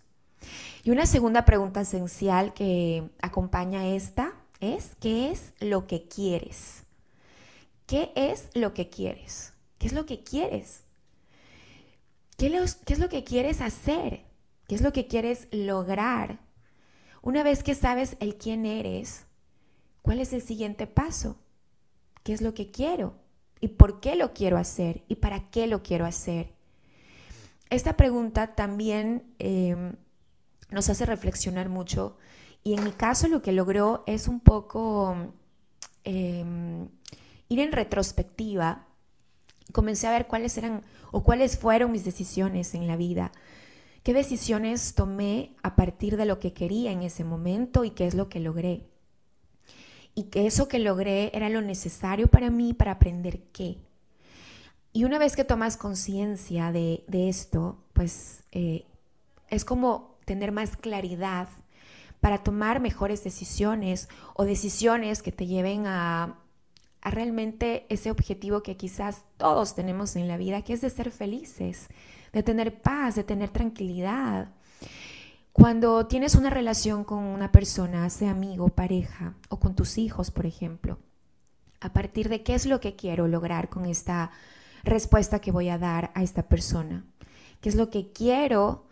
Y 0.84 0.92
una 0.92 1.06
segunda 1.06 1.46
pregunta 1.46 1.82
esencial 1.82 2.54
que 2.54 3.10
acompaña 3.22 3.88
esta 3.88 4.34
es, 4.60 4.96
¿qué 5.00 5.32
es 5.32 5.54
lo 5.60 5.88
que 5.88 6.08
quieres? 6.08 6.84
¿Qué 7.86 8.12
es 8.16 8.50
lo 8.54 8.74
que 8.74 8.90
quieres? 8.90 9.54
¿Qué 9.78 9.88
es 9.88 9.94
lo 9.94 10.06
que 10.06 10.24
quieres? 10.24 10.84
¿Qué, 12.44 12.94
es 12.94 13.00
lo 13.00 13.08
que 13.08 13.24
quieres 13.24 13.62
hacer? 13.62 14.26
¿Qué 14.68 14.76
es 14.76 14.82
lo 14.82 14.92
que 14.92 15.08
quieres 15.08 15.48
lograr? 15.54 16.42
Una 17.22 17.42
vez 17.42 17.64
que 17.64 17.74
sabes 17.74 18.18
el 18.20 18.36
quién 18.36 18.66
eres, 18.66 19.28
¿cuál 20.02 20.20
es 20.20 20.34
el 20.34 20.42
siguiente 20.42 20.86
paso? 20.86 21.38
¿Qué 22.22 22.34
es 22.34 22.42
lo 22.42 22.54
que 22.54 22.70
quiero? 22.70 23.16
¿Y 23.62 23.70
por 23.70 24.02
qué 24.02 24.18
lo 24.18 24.34
quiero 24.34 24.58
hacer? 24.58 25.06
¿Y 25.08 25.16
para 25.16 25.50
qué 25.52 25.68
lo 25.68 25.84
quiero 25.84 26.06
hacer? 26.06 26.52
Esta 27.70 27.96
pregunta 27.96 28.56
también 28.56 29.24
em, 29.40 29.96
nos 30.70 30.90
hace 30.90 31.06
reflexionar 31.06 31.70
mucho 31.70 32.18
y 32.62 32.74
en 32.74 32.84
mi 32.84 32.92
caso 32.92 33.30
lo 33.30 33.42
que 33.42 33.54
logró 33.54 34.04
es 34.06 34.28
un 34.28 34.42
poco 34.42 35.16
em, 36.04 36.90
ir 37.48 37.60
en 37.62 37.72
retrospectiva. 37.72 38.86
Comencé 39.72 40.08
a 40.08 40.12
ver 40.12 40.28
cuáles 40.28 40.58
eran 40.58 40.82
o 41.12 41.24
cuáles 41.24 41.58
fueron 41.58 41.92
mis 41.92 42.04
decisiones 42.04 42.74
en 42.74 42.88
la 42.88 42.98
vida. 42.98 43.32
¿Qué 44.04 44.14
decisiones 44.14 44.96
tomé 44.96 45.56
a 45.64 45.76
partir 45.76 46.18
de 46.18 46.26
lo 46.26 46.40
que 46.40 46.54
quería 46.54 46.92
en 46.92 47.04
ese 47.04 47.24
momento 47.24 47.86
y 47.86 47.92
qué 47.92 48.06
es 48.06 48.16
lo 48.16 48.28
que 48.28 48.40
logré? 48.40 48.86
Y 50.14 50.24
que 50.24 50.46
eso 50.46 50.68
que 50.68 50.80
logré 50.80 51.32
era 51.34 51.50
lo 51.50 51.62
necesario 51.62 52.28
para 52.28 52.50
mí 52.50 52.74
para 52.74 52.92
aprender 52.92 53.44
qué. 53.54 53.78
Y 54.92 55.06
una 55.06 55.18
vez 55.18 55.36
que 55.36 55.44
tomas 55.44 55.78
conciencia 55.78 56.72
de, 56.72 57.04
esto, 57.10 57.78
pues 57.94 58.44
eh, 58.52 58.86
es 59.50 59.66
como 59.66 60.18
tener 60.26 60.52
más 60.52 60.78
claridad 60.78 61.48
para 62.20 62.44
tomar 62.44 62.80
mejores 62.80 63.24
decisiones 63.24 64.08
o 64.36 64.46
decisiones 64.46 65.24
que 65.24 65.32
te 65.32 65.48
lleven 65.48 65.88
a, 65.88 66.38
a 67.04 67.12
realmente 67.12 67.86
ese 67.90 68.10
objetivo 68.10 68.64
que 68.64 68.78
quizás 68.78 69.26
todos 69.36 69.76
tenemos 69.76 70.16
en 70.16 70.30
la 70.30 70.38
vida, 70.38 70.62
que 70.62 70.72
es 70.72 70.80
de 70.80 70.90
ser 70.90 71.12
felices, 71.12 71.90
de 72.32 72.44
tener 72.44 72.82
paz, 72.82 73.16
de 73.16 73.26
tener 73.26 73.50
tranquilidad. 73.50 74.54
Cuando 75.52 76.08
tienes 76.08 76.34
una 76.36 76.50
relación 76.50 77.04
con 77.04 77.20
una 77.20 77.52
persona, 77.52 78.10
sea 78.10 78.32
amigo, 78.32 78.70
pareja 78.70 79.36
o 79.50 79.60
con 79.60 79.76
tus 79.76 79.98
hijos, 79.98 80.32
por 80.32 80.46
ejemplo, 80.46 80.98
a 81.82 81.92
partir 81.92 82.30
de 82.30 82.42
qué 82.42 82.56
es 82.56 82.66
lo 82.66 82.80
que 82.80 82.96
quiero 82.96 83.28
lograr 83.28 83.68
con 83.68 83.86
esta 83.86 84.32
respuesta 84.86 85.40
que 85.40 85.52
voy 85.52 85.68
a 85.68 85.78
dar 85.78 86.12
a 86.16 86.24
esta 86.24 86.44
persona. 86.44 87.06
¿Qué 87.60 87.68
es 87.68 87.76
lo 87.76 87.90
que 87.90 88.14
quiero 88.14 88.88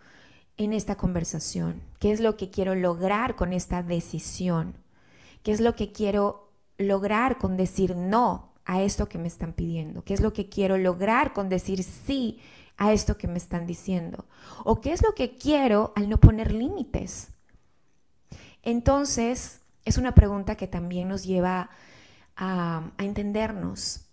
en 0.58 0.74
esta 0.74 0.96
conversación? 0.96 1.80
¿Qué 1.98 2.12
es 2.12 2.20
lo 2.20 2.36
que 2.36 2.50
quiero 2.50 2.74
lograr 2.74 3.36
con 3.36 3.54
esta 3.54 3.82
decisión? 3.82 4.74
¿Qué 5.42 5.52
es 5.52 5.60
lo 5.60 5.74
que 5.74 5.92
quiero 5.92 6.51
lograr 6.82 7.38
con 7.38 7.56
decir 7.56 7.96
no 7.96 8.52
a 8.64 8.82
esto 8.82 9.08
que 9.08 9.18
me 9.18 9.28
están 9.28 9.52
pidiendo? 9.52 10.04
¿Qué 10.04 10.14
es 10.14 10.20
lo 10.20 10.32
que 10.32 10.48
quiero 10.48 10.76
lograr 10.78 11.32
con 11.32 11.48
decir 11.48 11.82
sí 11.82 12.40
a 12.76 12.92
esto 12.92 13.16
que 13.16 13.28
me 13.28 13.38
están 13.38 13.66
diciendo? 13.66 14.26
¿O 14.64 14.80
qué 14.80 14.92
es 14.92 15.02
lo 15.02 15.14
que 15.14 15.36
quiero 15.36 15.92
al 15.96 16.08
no 16.08 16.18
poner 16.18 16.52
límites? 16.52 17.28
Entonces, 18.62 19.60
es 19.84 19.98
una 19.98 20.14
pregunta 20.14 20.56
que 20.56 20.66
también 20.66 21.08
nos 21.08 21.24
lleva 21.24 21.70
a, 22.36 22.92
entendernos 22.98 24.06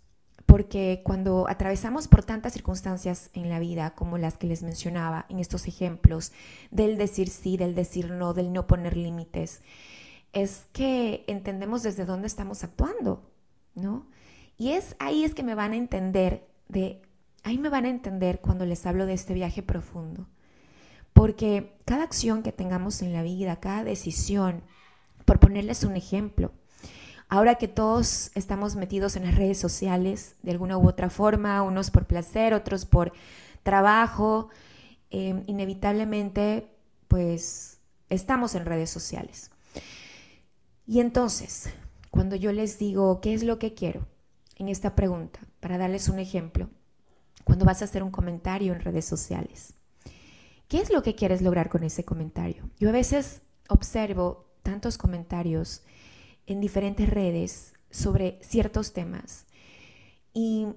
porque 0.45 1.01
cuando 1.05 1.47
atravesamos 1.47 2.07
por 2.07 2.23
tantas 2.23 2.53
circunstancias 2.53 3.29
en 3.33 3.49
la 3.49 3.59
vida 3.59 3.91
como 3.91 4.17
las 4.17 4.35
que 4.37 4.47
les 4.47 4.63
mencionaba 4.63 5.27
en 5.29 5.37
estos 5.37 5.67
ejemplos, 5.67 6.31
del 6.71 6.97
decir 6.97 7.29
sí, 7.29 7.55
del 7.55 7.75
decir 7.75 8.09
no, 8.09 8.33
del 8.33 8.51
no 8.51 8.65
poner 8.65 8.97
límites, 8.97 9.61
es 10.33 10.65
que 10.73 11.23
entendemos 11.27 11.83
desde 11.83 12.05
dónde 12.05 12.27
estamos 12.27 12.63
actuando, 12.63 13.29
¿no? 13.75 14.07
Y 14.57 14.71
es 14.71 14.95
ahí 14.99 15.23
es 15.23 15.33
que 15.33 15.43
me 15.43 15.55
van 15.55 15.71
a 15.71 15.77
entender 15.77 16.47
de 16.67 17.01
ahí 17.43 17.57
me 17.57 17.69
van 17.69 17.85
a 17.85 17.89
entender 17.89 18.41
cuando 18.41 18.65
les 18.65 18.85
hablo 18.85 19.05
de 19.05 19.13
este 19.13 19.33
viaje 19.33 19.63
profundo. 19.63 20.27
Porque 21.13 21.75
cada 21.85 22.03
acción 22.03 22.43
que 22.43 22.51
tengamos 22.51 23.01
en 23.01 23.13
la 23.13 23.23
vida, 23.23 23.59
cada 23.59 23.83
decisión, 23.83 24.63
por 25.25 25.39
ponerles 25.39 25.83
un 25.83 25.95
ejemplo, 25.95 26.51
Ahora 27.31 27.55
que 27.55 27.67
todos 27.67 28.31
estamos 28.33 28.75
metidos 28.75 29.15
en 29.15 29.23
las 29.23 29.35
redes 29.35 29.59
sociales 29.59 30.35
de 30.41 30.49
alguna 30.49 30.79
u 30.79 30.87
otra 30.87 31.11
forma, 31.11 31.61
unos 31.61 31.91
por 31.91 32.07
placer, 32.07 32.55
otros 32.55 32.85
por 32.85 33.13
trabajo, 33.61 34.49
em, 35.11 35.43
inevitablemente 35.45 36.67
pues 37.07 37.77
estamos 38.09 38.55
en 38.55 38.65
redes 38.65 38.89
sociales. 38.89 39.51
Y 40.89 41.01
entonces, 41.01 41.69
cuando 42.09 42.35
yo 42.35 42.51
les 42.51 42.79
digo 42.79 43.21
qué 43.21 43.35
es 43.35 43.43
lo 43.43 43.59
que 43.59 43.75
quiero 43.75 44.07
en 44.55 44.69
esta 44.69 44.95
pregunta, 44.95 45.39
para 45.59 45.77
darles 45.77 46.09
un 46.09 46.17
ejemplo, 46.17 46.67
cuando 47.43 47.63
vas 47.63 47.83
a 47.83 47.85
hacer 47.85 48.01
un 48.01 48.09
comentario 48.09 48.73
en 48.73 48.81
redes 48.81 49.05
sociales, 49.05 49.75
¿qué 50.67 50.79
es 50.79 50.91
lo 50.91 51.03
que 51.03 51.13
quieres 51.13 51.43
lograr 51.43 51.69
con 51.69 51.83
ese 51.83 52.05
comentario? 52.05 52.67
Yo 52.79 52.89
a 52.89 52.91
veces 52.91 53.43
observo 53.67 54.47
tantos 54.63 54.97
comentarios 54.97 55.83
en 56.47 56.59
diferentes 56.59 57.07
redes 57.07 57.73
sobre 57.91 58.39
ciertos 58.41 58.91
temas 58.91 59.45
y 60.33 60.69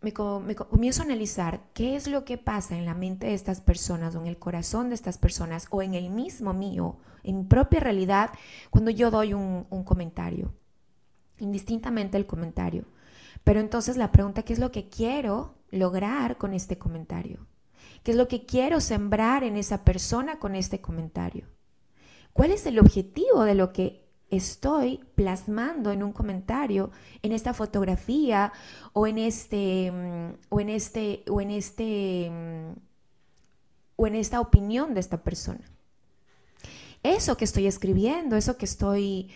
me, 0.00 0.12
comienzo 0.12 1.02
a 1.02 1.04
analizar 1.04 1.62
qué 1.74 1.96
es 1.96 2.06
lo 2.06 2.24
que 2.24 2.38
pasa 2.38 2.76
en 2.76 2.84
la 2.84 2.94
mente 2.94 3.26
de 3.26 3.34
estas 3.34 3.60
personas 3.60 4.14
o 4.14 4.20
en 4.20 4.26
el 4.26 4.38
corazón 4.38 4.88
de 4.88 4.94
estas 4.94 5.18
personas 5.18 5.66
o 5.70 5.82
en 5.82 5.94
el 5.94 6.10
mismo 6.10 6.54
mío, 6.54 6.98
en 7.24 7.38
mi 7.38 7.44
propia 7.44 7.80
realidad, 7.80 8.30
cuando 8.70 8.90
yo 8.90 9.10
doy 9.10 9.34
un, 9.34 9.66
un 9.70 9.84
comentario, 9.84 10.54
indistintamente 11.38 12.16
el 12.16 12.26
comentario. 12.26 12.84
Pero 13.42 13.60
entonces 13.60 13.96
la 13.96 14.12
pregunta, 14.12 14.42
¿qué 14.42 14.52
es 14.52 14.58
lo 14.58 14.70
que 14.70 14.88
quiero 14.88 15.56
lograr 15.70 16.38
con 16.38 16.54
este 16.54 16.78
comentario? 16.78 17.46
¿Qué 18.02 18.12
es 18.12 18.16
lo 18.16 18.28
que 18.28 18.46
quiero 18.46 18.80
sembrar 18.80 19.42
en 19.42 19.56
esa 19.56 19.84
persona 19.84 20.38
con 20.38 20.54
este 20.54 20.80
comentario? 20.80 21.46
¿Cuál 22.32 22.52
es 22.52 22.66
el 22.66 22.78
objetivo 22.78 23.42
de 23.42 23.54
lo 23.56 23.72
que 23.72 24.07
estoy 24.30 25.00
plasmando 25.14 25.90
en 25.90 26.02
un 26.02 26.12
comentario, 26.12 26.90
en 27.22 27.32
esta 27.32 27.54
fotografía 27.54 28.52
o 28.92 29.06
en 29.06 29.18
este 29.18 29.90
mm, 29.90 30.34
o 30.50 30.60
en 30.60 30.68
este 30.68 31.24
o 31.28 31.40
en 31.40 31.50
este 31.50 32.30
mm, 32.30 32.78
o 33.96 34.06
en 34.06 34.14
esta 34.14 34.40
opinión 34.40 34.94
de 34.94 35.00
esta 35.00 35.22
persona. 35.22 35.64
Eso 37.02 37.36
que 37.36 37.44
estoy 37.44 37.66
escribiendo, 37.66 38.36
eso 38.36 38.56
que 38.56 38.64
estoy 38.64 39.30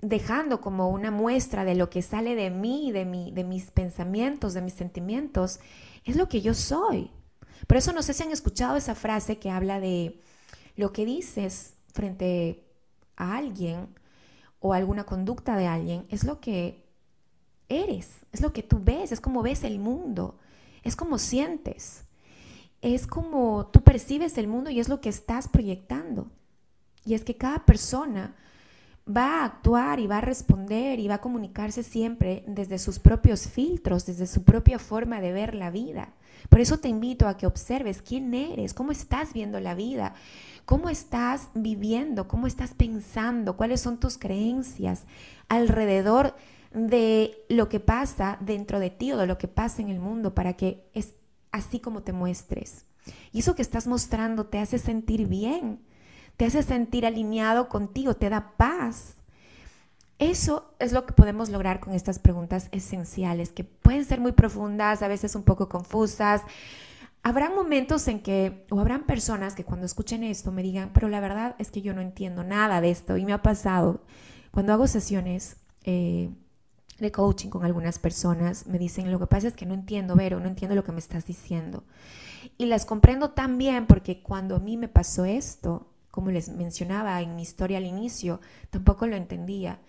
dejando 0.00 0.60
como 0.60 0.88
una 0.88 1.10
muestra 1.10 1.64
de 1.64 1.74
lo 1.74 1.90
que 1.90 2.02
sale 2.02 2.34
de 2.34 2.50
mí, 2.50 2.90
de, 2.90 3.04
mi, 3.04 3.30
de 3.32 3.44
mis 3.44 3.70
pensamientos, 3.70 4.54
de 4.54 4.62
mis 4.62 4.74
sentimientos, 4.74 5.60
es 6.04 6.16
lo 6.16 6.28
que 6.28 6.40
yo 6.40 6.54
soy. 6.54 7.10
Por 7.66 7.76
eso 7.76 7.92
no 7.92 8.02
sé 8.02 8.12
si 8.12 8.22
han 8.22 8.32
escuchado 8.32 8.76
esa 8.76 8.94
frase 8.94 9.38
que 9.38 9.50
habla 9.50 9.78
de 9.78 10.20
lo 10.76 10.92
que 10.92 11.04
dices 11.04 11.74
frente 11.92 12.64
a 13.16 13.36
alguien 13.36 13.88
o 14.62 14.72
alguna 14.72 15.04
conducta 15.04 15.56
de 15.56 15.66
alguien 15.66 16.06
es 16.08 16.24
lo 16.24 16.40
que 16.40 16.84
eres, 17.68 18.08
es 18.32 18.40
lo 18.40 18.52
que 18.52 18.62
tú 18.62 18.80
ves, 18.82 19.12
es 19.12 19.20
como 19.20 19.42
ves 19.42 19.64
el 19.64 19.78
mundo, 19.78 20.38
es 20.82 20.96
como 20.96 21.18
sientes, 21.18 22.04
es 22.80 23.06
como 23.06 23.66
tú 23.66 23.82
percibes 23.82 24.38
el 24.38 24.48
mundo 24.48 24.70
y 24.70 24.80
es 24.80 24.88
lo 24.88 25.00
que 25.00 25.08
estás 25.08 25.48
proyectando. 25.48 26.28
Y 27.04 27.14
es 27.14 27.24
que 27.24 27.36
cada 27.36 27.64
persona 27.64 28.36
va 29.08 29.40
a 29.40 29.44
actuar 29.44 29.98
y 29.98 30.06
va 30.06 30.18
a 30.18 30.20
responder 30.20 31.00
y 31.00 31.08
va 31.08 31.14
a 31.14 31.20
comunicarse 31.20 31.82
siempre 31.82 32.44
desde 32.46 32.78
sus 32.78 32.98
propios 32.98 33.48
filtros, 33.48 34.06
desde 34.06 34.26
su 34.26 34.44
propia 34.44 34.78
forma 34.78 35.20
de 35.20 35.32
ver 35.32 35.54
la 35.54 35.70
vida. 35.70 36.14
Por 36.48 36.60
eso 36.60 36.78
te 36.78 36.88
invito 36.88 37.28
a 37.28 37.36
que 37.36 37.46
observes 37.46 38.02
quién 38.02 38.32
eres, 38.34 38.74
cómo 38.74 38.92
estás 38.92 39.32
viendo 39.32 39.60
la 39.60 39.74
vida, 39.74 40.14
cómo 40.64 40.88
estás 40.88 41.48
viviendo, 41.54 42.28
cómo 42.28 42.46
estás 42.46 42.74
pensando, 42.74 43.56
cuáles 43.56 43.80
son 43.80 43.98
tus 43.98 44.18
creencias 44.18 45.04
alrededor 45.48 46.34
de 46.72 47.44
lo 47.48 47.68
que 47.68 47.80
pasa 47.80 48.38
dentro 48.40 48.80
de 48.80 48.90
ti 48.90 49.12
o 49.12 49.18
de 49.18 49.26
lo 49.26 49.38
que 49.38 49.48
pasa 49.48 49.82
en 49.82 49.88
el 49.88 50.00
mundo 50.00 50.34
para 50.34 50.54
que 50.54 50.88
es 50.94 51.14
así 51.50 51.80
como 51.80 52.02
te 52.02 52.12
muestres. 52.12 52.86
Y 53.32 53.40
eso 53.40 53.54
que 53.54 53.62
estás 53.62 53.86
mostrando 53.86 54.46
te 54.46 54.58
hace 54.58 54.78
sentir 54.78 55.26
bien, 55.26 55.80
te 56.36 56.46
hace 56.46 56.62
sentir 56.62 57.04
alineado 57.04 57.68
contigo, 57.68 58.14
te 58.14 58.30
da 58.30 58.52
paz. 58.56 59.16
Eso 60.18 60.72
es 60.78 60.92
lo 60.92 61.04
que 61.04 61.12
podemos 61.12 61.50
lograr 61.50 61.80
con 61.80 61.94
estas 61.94 62.18
preguntas 62.18 62.68
esenciales, 62.70 63.50
que 63.50 63.64
pueden 63.64 64.04
ser 64.04 64.20
muy 64.20 64.32
profundas, 64.32 65.02
a 65.02 65.08
veces 65.08 65.34
un 65.34 65.42
poco 65.42 65.68
confusas. 65.68 66.42
Habrá 67.22 67.50
momentos 67.50 68.08
en 68.08 68.20
que, 68.20 68.66
o 68.70 68.80
habrán 68.80 69.04
personas 69.06 69.54
que 69.54 69.64
cuando 69.64 69.86
escuchen 69.86 70.24
esto 70.24 70.50
me 70.50 70.62
digan, 70.62 70.90
pero 70.92 71.08
la 71.08 71.20
verdad 71.20 71.54
es 71.58 71.70
que 71.70 71.82
yo 71.82 71.94
no 71.94 72.00
entiendo 72.00 72.42
nada 72.42 72.80
de 72.80 72.90
esto 72.90 73.16
y 73.16 73.24
me 73.24 73.32
ha 73.32 73.42
pasado. 73.42 74.02
Cuando 74.50 74.72
hago 74.72 74.86
sesiones, 74.86 75.56
eh, 75.84 76.30
de 77.02 77.12
coaching 77.12 77.50
con 77.50 77.64
algunas 77.64 77.98
personas 77.98 78.66
me 78.66 78.78
dicen, 78.78 79.10
lo 79.10 79.18
que 79.18 79.26
pasa 79.26 79.48
es 79.48 79.54
que 79.54 79.66
no 79.66 79.74
entiendo, 79.74 80.14
Vero, 80.14 80.40
no 80.40 80.48
entiendo 80.48 80.74
lo 80.74 80.84
que 80.84 80.92
me 80.92 81.00
estás 81.00 81.26
diciendo. 81.26 81.84
Y 82.56 82.66
las 82.66 82.86
comprendo 82.86 83.30
tan 83.30 83.58
bien 83.58 83.86
porque 83.86 84.22
cuando 84.22 84.56
a 84.56 84.60
mí 84.60 84.76
me 84.76 84.88
pasó 84.88 85.24
esto, 85.26 85.88
como 86.10 86.30
les 86.30 86.48
mencionaba 86.48 87.20
en 87.20 87.36
mi 87.36 87.42
historia 87.42 87.78
al 87.78 87.86
inicio, 87.86 88.40
tampoco 88.70 89.06
lo 89.06 89.16
entendía. 89.16 89.80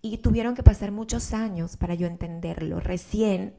Y 0.00 0.18
tuvieron 0.18 0.54
que 0.54 0.62
pasar 0.62 0.92
muchos 0.92 1.32
años 1.32 1.76
para 1.76 1.94
yo 1.94 2.06
entenderlo, 2.06 2.78
recién. 2.80 3.54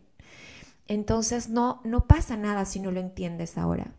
Entonces 0.89 1.50
no, 1.50 1.81
no 1.86 2.08
pasa 2.08 2.36
nada 2.36 2.65
si 2.65 2.79
no 2.79 2.91
lo 2.91 3.00
entiendes 3.00 3.58
ahora. 3.58 3.93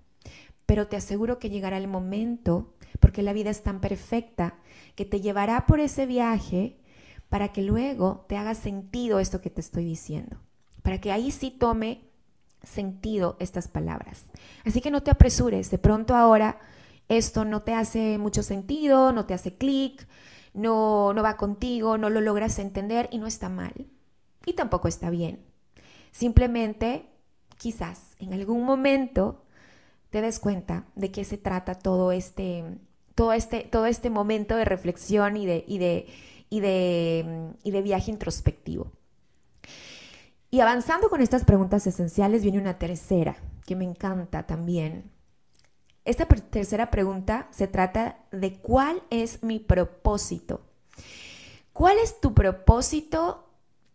Pero 0.67 0.89
te 0.89 0.97
aseguro 0.97 1.39
que 1.39 1.49
llegará 1.49 1.79
el 1.79 1.87
momento, 1.87 2.75
porque 2.99 3.23
la 3.23 3.33
vida 3.33 3.49
es 3.49 3.63
tan 3.63 3.81
perfecta, 3.81 4.59
que 4.97 5.05
te 5.05 5.21
llevará 5.21 5.67
por 5.67 5.79
ese 5.79 6.05
viaje 6.05 6.77
para 7.29 7.53
que 7.53 7.63
luego 7.63 8.27
te 8.29 8.37
haga 8.37 8.57
sentido 8.57 9.21
esto 9.21 9.41
que 9.41 9.51
te 9.51 9.61
estoy 9.61 9.85
diciendo. 9.85 10.39
Para 10.83 11.01
que 11.01 11.13
ahí 11.13 11.31
sí 11.31 11.53
tome 11.53 12.03
sentido 12.65 13.37
estas 13.39 13.69
palabras. 13.69 14.25
Así 14.65 14.81
que 14.81 14.91
no 14.91 15.03
te 15.05 15.13
apresures, 15.13 15.71
de 15.71 15.79
pronto 15.79 16.17
ahora 16.17 16.59
esto 17.09 17.45
no 17.45 17.63
te 17.63 17.73
hace 17.73 18.19
mucho 18.19 18.43
sentido, 18.43 19.13
no 19.13 19.27
te 19.27 19.35
hace 19.35 19.55
clic, 19.55 20.09
no, 20.55 21.15
no 21.15 21.23
va 21.23 21.37
contigo, 21.37 21.99
no 21.99 22.11
lo 22.11 22.21
logras 22.21 22.59
entender 22.59 23.09
y 23.13 23.19
no 23.19 23.29
está 23.29 23.49
mal. 23.49 23.87
Y 24.45 24.55
tampoco 24.55 24.89
está 24.89 25.09
bien. 25.09 25.50
Simplemente, 26.13 27.07
quizás 27.59 28.17
en 28.19 28.33
algún 28.33 28.65
momento 28.65 29.45
te 30.11 30.21
des 30.21 30.41
cuenta 30.41 30.85
de 30.97 31.11
qué 31.13 31.25
se 31.25 31.39
trata 31.39 31.75
todo 31.75 32.13
este, 32.13 32.65
todo 33.15 33.33
este, 33.33 33.61
todo 33.61 33.87
este 33.87 34.11
momento 34.11 34.57
de 34.57 34.65
reflexión 34.65 35.37
y 35.37 35.47
de, 35.47 35.65
y 35.67 35.79
de, 35.79 36.07
y 36.49 36.61
de, 36.61 37.55
y 37.63 37.71
de 37.71 37.83
viaje 37.83 38.11
introspectivo. 38.11 38.93
Y 40.51 40.61
avanzando 40.61 41.09
con 41.09 41.21
estas 41.21 41.45
preguntas 41.45 41.87
esenciales 41.87 42.43
viene 42.43 42.59
una 42.59 42.79
tercera 42.79 43.37
que 43.65 43.77
me 43.77 43.85
encanta 43.85 44.47
también. 44.47 45.13
Esta 46.05 46.27
tercera 46.27 46.91
pregunta 46.91 47.47
se 47.53 47.69
trata 47.69 48.19
de 48.33 48.55
cuál 48.55 49.03
es 49.11 49.45
mi 49.45 49.61
propósito. 49.61 50.63
¿Cuál 51.73 51.99
es 51.99 52.21
tu 52.21 52.35
propósito 52.35 53.49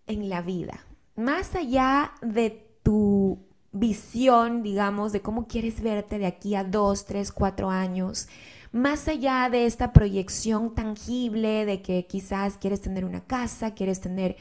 en 0.07 0.29
la 0.29 0.41
vida? 0.41 0.85
Más 1.15 1.55
allá 1.55 2.11
de 2.21 2.67
tu 2.83 3.39
visión, 3.71 4.63
digamos, 4.63 5.11
de 5.11 5.21
cómo 5.21 5.47
quieres 5.47 5.81
verte 5.81 6.17
de 6.19 6.25
aquí 6.25 6.55
a 6.55 6.63
dos, 6.63 7.05
tres, 7.05 7.31
cuatro 7.31 7.69
años, 7.69 8.27
más 8.71 9.07
allá 9.07 9.49
de 9.49 9.65
esta 9.65 9.93
proyección 9.93 10.75
tangible 10.75 11.65
de 11.65 11.81
que 11.81 12.05
quizás 12.07 12.57
quieres 12.57 12.81
tener 12.81 13.05
una 13.05 13.21
casa, 13.21 13.73
quieres 13.73 14.01
tener 14.01 14.35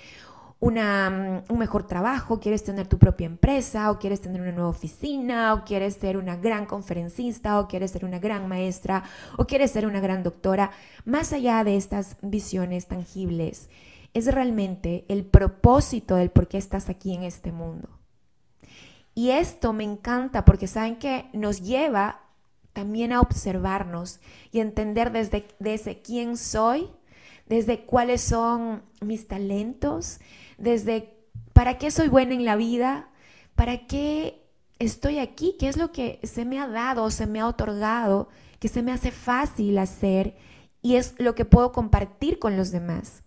Mm, 0.71 1.53
un 1.53 1.59
mejor 1.59 1.87
trabajo, 1.87 2.41
quieres 2.41 2.65
tener 2.65 2.87
tu 2.87 2.99
propia 2.99 3.27
empresa, 3.27 3.91
o 3.91 3.99
quieres 3.99 4.21
tener 4.21 4.41
una 4.41 4.53
nueva 4.53 4.71
oficina, 4.71 5.53
o 5.55 5.65
quieres 5.65 5.95
ser 5.97 6.17
una 6.17 6.37
gran 6.37 6.65
conferencista, 6.67 7.61
o 7.61 7.69
quieres 7.69 7.91
ser 7.91 8.05
una 8.05 8.19
gran 8.19 8.49
maestra, 8.49 9.05
o 9.37 9.47
quieres 9.47 9.73
ser 9.73 9.87
una 9.87 10.01
gran 10.01 10.23
doctora, 10.23 10.71
más 11.05 11.33
allá 11.33 11.65
de 11.65 11.77
estas 11.77 12.17
visiones 12.23 12.87
tangibles, 12.87 13.69
es 14.15 14.33
realmente 14.33 15.05
el 15.09 15.25
propósito 15.25 16.17
del 16.17 16.31
por 16.31 16.49
qué 16.49 16.57
estás 16.57 16.89
aquí 16.89 17.15
en 17.15 17.25
este 17.25 17.53
mundo. 17.53 17.89
Y 19.15 19.31
esto 19.31 19.73
me 19.73 19.85
encanta 19.85 20.45
porque 20.45 20.67
saben 20.67 20.97
que 20.97 21.27
nos 21.33 21.61
lleva 21.61 22.21
también 22.73 23.13
a 23.13 23.21
observarnos 23.21 24.21
y 24.51 24.61
entender 24.61 25.13
desde, 25.13 25.47
desde 25.59 26.03
quién 26.03 26.37
soy, 26.37 26.89
desde 27.47 27.85
cuáles 27.85 28.21
son 28.21 28.83
mis 29.01 29.29
talentos, 29.29 30.21
desde 30.59 31.15
para 31.53 31.79
qué 31.79 31.91
soy 31.91 32.09
buena 32.09 32.35
en 32.35 32.45
la 32.45 32.57
vida, 32.57 33.09
para 33.55 33.87
qué 33.87 34.45
estoy 34.79 35.19
aquí, 35.19 35.57
qué 35.59 35.69
es 35.69 35.77
lo 35.77 35.93
que 35.93 36.21
se 36.23 36.45
me 36.45 36.59
ha 36.59 36.67
dado, 36.67 37.11
se 37.11 37.27
me 37.27 37.41
ha 37.41 37.47
otorgado, 37.47 38.29
que 38.59 38.69
se 38.69 38.83
me 38.83 38.93
hace 38.93 39.11
fácil 39.11 39.79
hacer 39.79 40.37
y 40.83 40.97
es 40.97 41.15
lo 41.19 41.35
que 41.35 41.45
puedo 41.45 41.73
compartir 41.73 42.39
con 42.39 42.57
los 42.57 42.71
demás. 42.71 43.24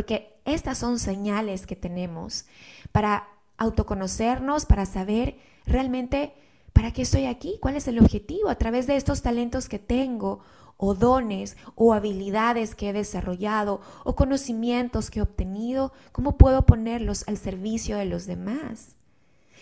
Porque 0.00 0.40
estas 0.46 0.78
son 0.78 0.98
señales 0.98 1.66
que 1.66 1.76
tenemos 1.76 2.46
para 2.90 3.28
autoconocernos, 3.58 4.64
para 4.64 4.86
saber 4.86 5.36
realmente 5.66 6.32
para 6.72 6.90
qué 6.90 7.02
estoy 7.02 7.26
aquí, 7.26 7.58
cuál 7.60 7.76
es 7.76 7.86
el 7.86 7.98
objetivo 7.98 8.48
a 8.48 8.54
través 8.54 8.86
de 8.86 8.96
estos 8.96 9.20
talentos 9.20 9.68
que 9.68 9.78
tengo 9.78 10.40
o 10.78 10.94
dones 10.94 11.58
o 11.74 11.92
habilidades 11.92 12.74
que 12.74 12.88
he 12.88 12.92
desarrollado 12.94 13.82
o 14.02 14.16
conocimientos 14.16 15.10
que 15.10 15.18
he 15.18 15.22
obtenido, 15.22 15.92
¿cómo 16.12 16.38
puedo 16.38 16.64
ponerlos 16.64 17.28
al 17.28 17.36
servicio 17.36 17.98
de 17.98 18.06
los 18.06 18.24
demás? 18.24 18.96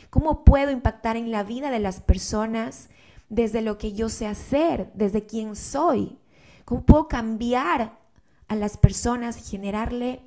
¿Cómo 0.09 0.45
puedo 0.45 0.71
impactar 0.71 1.17
en 1.17 1.33
la 1.33 1.43
vida 1.43 1.73
de 1.73 1.81
las 1.81 1.99
personas 1.99 2.91
desde 3.29 3.61
lo 3.61 3.77
que 3.77 3.93
yo 3.93 4.09
sé 4.09 4.29
hacer, 4.29 4.89
desde 4.95 5.27
quién 5.27 5.57
soy? 5.57 6.17
¿Cómo 6.65 6.83
puedo 6.83 7.09
cambiar 7.09 7.98
a 8.49 8.57
las 8.57 8.77
personas 8.77 9.51
generarle 9.51 10.23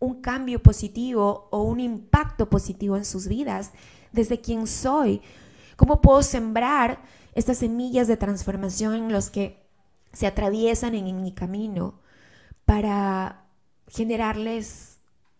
un 0.00 0.20
cambio 0.20 0.62
positivo 0.62 1.48
o 1.50 1.62
un 1.62 1.80
impacto 1.80 2.48
positivo 2.48 2.96
en 2.96 3.04
sus 3.04 3.28
vidas 3.28 3.72
desde 4.12 4.40
quién 4.40 4.66
soy? 4.66 5.20
¿Cómo 5.76 6.00
puedo 6.00 6.22
sembrar 6.22 7.02
estas 7.34 7.58
semillas 7.58 8.08
de 8.08 8.16
transformación 8.16 8.94
en 8.94 9.12
los 9.12 9.30
que 9.30 9.64
se 10.12 10.26
atraviesan 10.26 10.94
en, 10.94 11.22
mi 11.22 11.32
camino 11.32 12.00
para 12.64 13.44
generarles 13.86 14.98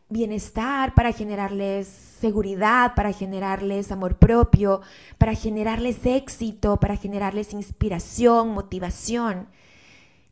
bienestar, 0.08 0.94
para 0.94 1.12
generarles 1.12 1.88
seguridad, 1.88 2.94
para 2.94 3.12
generarles 3.12 3.90
amor 3.90 4.16
propio, 4.18 4.80
para 5.18 5.34
generarles 5.34 6.06
éxito, 6.06 6.78
para 6.78 6.96
generarles 6.96 7.52
inspiración, 7.52 8.50
motivación. 8.50 9.48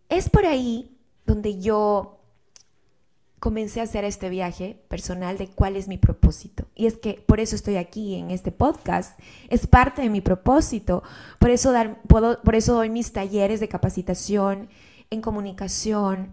Es 0.09 0.29
por 0.31 0.47
ahí 0.47 0.97
donde 1.27 1.61
yo 1.61 2.17
comencé 3.39 3.81
a 3.81 3.85
hacer 3.85 4.05
este 4.05 4.29
viaje 4.29 4.83
personal 4.89 5.39
de 5.39 5.49
cuál 5.49 5.77
es 5.77 5.89
mi 5.89 5.99
propósito. 5.99 6.67
Y 6.75 6.87
es 6.87 6.97
que 6.97 7.23
por 7.27 7.39
eso 7.39 7.55
estoy 7.55 7.77
aquí 7.77 8.15
en 8.17 8.31
este 8.31 8.51
podcast, 8.51 9.19
es 9.49 9.67
parte 9.67 10.03
de 10.03 10.11
mi 10.11 10.21
propósito. 10.21 11.03
Por 11.39 11.51
eso, 11.51 11.73
dar, 11.73 12.03
puedo, 12.03 12.43
por 12.43 12.55
eso 12.55 12.75
doy 12.75 12.91
mis 12.91 13.13
talleres 13.13 13.61
de 13.61 13.69
capacitación 13.69 14.69
en 15.11 15.21
comunicación, 15.21 16.33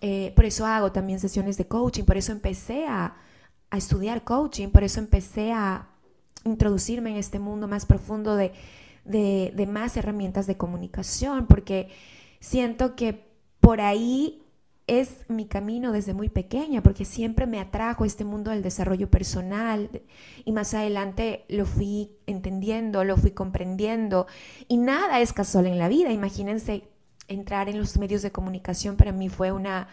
eh, 0.00 0.32
por 0.34 0.46
eso 0.46 0.64
hago 0.64 0.92
también 0.92 1.20
sesiones 1.20 1.58
de 1.58 1.66
coaching, 1.66 2.04
por 2.04 2.16
eso 2.16 2.32
empecé 2.32 2.86
a, 2.86 3.16
a 3.70 3.76
estudiar 3.76 4.24
coaching, 4.24 4.68
por 4.68 4.82
eso 4.82 5.00
empecé 5.00 5.52
a 5.52 5.88
introducirme 6.44 7.10
en 7.10 7.16
este 7.16 7.38
mundo 7.38 7.68
más 7.68 7.84
profundo 7.84 8.34
de, 8.36 8.52
de, 9.04 9.52
de 9.54 9.66
más 9.66 9.96
herramientas 9.98 10.46
de 10.46 10.56
comunicación, 10.56 11.46
porque 11.46 11.90
siento 12.40 12.96
que 12.96 13.26
por 13.60 13.80
ahí 13.80 14.42
es 14.86 15.24
mi 15.28 15.46
camino 15.46 15.92
desde 15.92 16.14
muy 16.14 16.28
pequeña, 16.28 16.82
porque 16.82 17.04
siempre 17.04 17.46
me 17.46 17.60
atrajo 17.60 18.04
este 18.04 18.24
mundo 18.24 18.50
del 18.50 18.62
desarrollo 18.62 19.08
personal 19.08 19.88
y 20.44 20.50
más 20.50 20.74
adelante 20.74 21.44
lo 21.48 21.64
fui 21.64 22.16
entendiendo, 22.26 23.04
lo 23.04 23.16
fui 23.16 23.30
comprendiendo 23.30 24.26
y 24.66 24.78
nada 24.78 25.20
es 25.20 25.32
casual 25.32 25.68
en 25.68 25.78
la 25.78 25.86
vida. 25.86 26.10
Imagínense 26.10 26.82
entrar 27.28 27.68
en 27.68 27.78
los 27.78 27.98
medios 27.98 28.22
de 28.22 28.32
comunicación 28.32 28.96
para 28.96 29.12
mí 29.12 29.28
fue 29.28 29.52
una, 29.52 29.86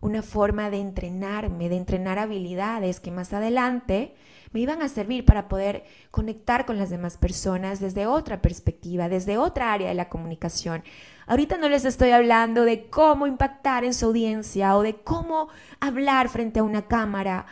una 0.00 0.22
forma 0.22 0.70
de 0.70 0.78
entrenarme, 0.78 1.68
de 1.68 1.76
entrenar 1.76 2.18
habilidades 2.18 3.00
que 3.00 3.10
más 3.10 3.32
adelante 3.32 4.14
me 4.52 4.60
iban 4.60 4.82
a 4.82 4.88
servir 4.88 5.24
para 5.24 5.48
poder 5.48 5.84
conectar 6.10 6.66
con 6.66 6.78
las 6.78 6.90
demás 6.90 7.16
personas 7.16 7.78
desde 7.78 8.06
otra 8.06 8.42
perspectiva, 8.42 9.08
desde 9.08 9.38
otra 9.38 9.72
área 9.72 9.88
de 9.88 9.94
la 9.94 10.08
comunicación. 10.08 10.82
Ahorita 11.26 11.56
no 11.56 11.68
les 11.68 11.84
estoy 11.84 12.10
hablando 12.10 12.64
de 12.64 12.88
cómo 12.88 13.26
impactar 13.26 13.84
en 13.84 13.94
su 13.94 14.06
audiencia 14.06 14.76
o 14.76 14.82
de 14.82 14.96
cómo 14.96 15.48
hablar 15.78 16.28
frente 16.28 16.60
a 16.60 16.64
una 16.64 16.88
cámara 16.88 17.46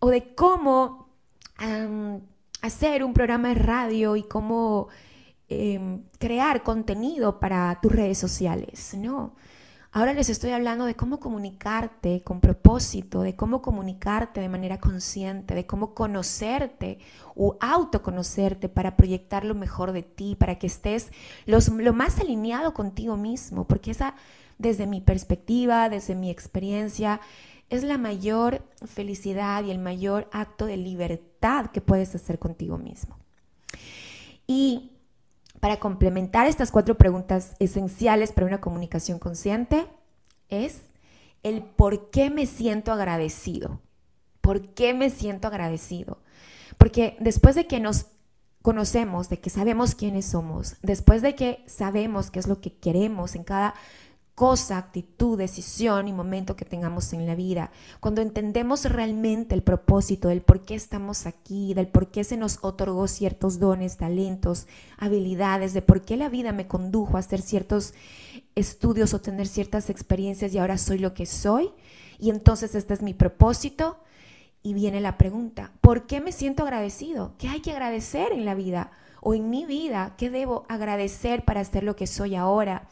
o 0.00 0.08
de 0.08 0.34
cómo 0.34 1.08
hacer 2.60 3.04
un 3.04 3.14
programa 3.14 3.48
de 3.48 3.54
radio 3.54 4.16
y 4.16 4.24
cómo 4.24 4.88
em, 5.48 6.02
crear 6.18 6.64
contenido 6.64 7.38
para 7.38 7.78
tus 7.80 7.92
redes 7.92 8.18
sociales. 8.18 8.94
No, 8.94 9.34
Ahora 9.96 10.12
les 10.12 10.28
estoy 10.28 10.50
hablando 10.50 10.86
de 10.86 10.96
cómo 10.96 11.20
comunicarte 11.20 12.20
con 12.24 12.40
propósito, 12.40 13.22
de 13.22 13.36
cómo 13.36 13.62
comunicarte 13.62 14.40
de 14.40 14.48
manera 14.48 14.80
consciente, 14.80 15.54
de 15.54 15.66
cómo 15.66 15.94
conocerte 15.94 16.98
o 17.36 17.56
autoconocerte 17.60 18.68
para 18.68 18.96
proyectar 18.96 19.44
lo 19.44 19.54
mejor 19.54 19.92
de 19.92 20.02
ti, 20.02 20.34
para 20.34 20.58
que 20.58 20.66
estés 20.66 21.12
lo 21.46 21.92
más 21.92 22.18
alineado 22.18 22.74
contigo 22.74 23.16
mismo, 23.16 23.68
porque 23.68 23.92
esa, 23.92 24.16
desde 24.58 24.88
mi 24.88 25.00
perspectiva, 25.00 25.88
desde 25.88 26.16
mi 26.16 26.28
experiencia, 26.28 27.20
es 27.70 27.84
la 27.84 27.96
mayor 27.96 28.64
felicidad 28.84 29.62
y 29.62 29.70
el 29.70 29.78
mayor 29.78 30.28
acto 30.32 30.66
de 30.66 30.76
libertad 30.76 31.66
que 31.66 31.80
puedes 31.80 32.16
hacer 32.16 32.40
contigo 32.40 32.78
mismo. 32.78 33.16
Y 34.48 34.90
para 35.64 35.78
complementar 35.78 36.46
estas 36.46 36.70
cuatro 36.70 36.98
preguntas 36.98 37.56
esenciales 37.58 38.32
para 38.32 38.46
una 38.46 38.60
comunicación 38.60 39.18
consciente 39.18 39.86
es 40.50 40.82
el 41.42 41.62
por 41.62 42.10
qué 42.10 42.28
me 42.28 42.44
siento 42.44 42.92
agradecido. 42.92 43.80
¿Por 44.42 44.74
qué 44.74 44.92
me 44.92 45.08
siento 45.08 45.48
agradecido? 45.48 46.18
Porque 46.76 47.16
después 47.18 47.54
de 47.54 47.66
que 47.66 47.80
nos 47.80 48.08
conocemos, 48.60 49.30
de 49.30 49.40
que 49.40 49.48
sabemos 49.48 49.94
quiénes 49.94 50.26
somos, 50.26 50.76
después 50.82 51.22
de 51.22 51.34
que 51.34 51.64
sabemos 51.66 52.30
qué 52.30 52.40
es 52.40 52.46
lo 52.46 52.60
que 52.60 52.76
queremos 52.76 53.34
en 53.34 53.44
cada 53.44 53.72
cosa, 54.34 54.78
actitud, 54.78 55.38
decisión 55.38 56.08
y 56.08 56.12
momento 56.12 56.56
que 56.56 56.64
tengamos 56.64 57.12
en 57.12 57.26
la 57.26 57.36
vida, 57.36 57.70
cuando 58.00 58.20
entendemos 58.20 58.84
realmente 58.84 59.54
el 59.54 59.62
propósito 59.62 60.28
del 60.28 60.42
por 60.42 60.64
qué 60.64 60.74
estamos 60.74 61.26
aquí, 61.26 61.72
del 61.72 61.86
por 61.86 62.10
qué 62.10 62.24
se 62.24 62.36
nos 62.36 62.58
otorgó 62.62 63.06
ciertos 63.06 63.60
dones, 63.60 63.96
talentos, 63.96 64.66
habilidades, 64.98 65.72
de 65.72 65.82
por 65.82 66.02
qué 66.02 66.16
la 66.16 66.28
vida 66.28 66.52
me 66.52 66.66
condujo 66.66 67.16
a 67.16 67.20
hacer 67.20 67.40
ciertos 67.40 67.94
estudios 68.56 69.14
o 69.14 69.20
tener 69.20 69.46
ciertas 69.46 69.88
experiencias 69.88 70.52
y 70.52 70.58
ahora 70.58 70.78
soy 70.78 70.98
lo 70.98 71.14
que 71.14 71.26
soy, 71.26 71.70
y 72.18 72.30
entonces 72.30 72.74
este 72.74 72.94
es 72.94 73.02
mi 73.02 73.14
propósito, 73.14 73.98
y 74.64 74.72
viene 74.72 75.00
la 75.00 75.18
pregunta, 75.18 75.72
¿por 75.82 76.06
qué 76.06 76.22
me 76.22 76.32
siento 76.32 76.62
agradecido? 76.62 77.34
¿Qué 77.38 77.48
hay 77.48 77.60
que 77.60 77.70
agradecer 77.70 78.32
en 78.32 78.46
la 78.46 78.54
vida 78.54 78.92
o 79.20 79.34
en 79.34 79.50
mi 79.50 79.66
vida? 79.66 80.14
¿Qué 80.16 80.30
debo 80.30 80.64
agradecer 80.70 81.44
para 81.44 81.62
ser 81.64 81.84
lo 81.84 81.96
que 81.96 82.06
soy 82.06 82.34
ahora? 82.34 82.88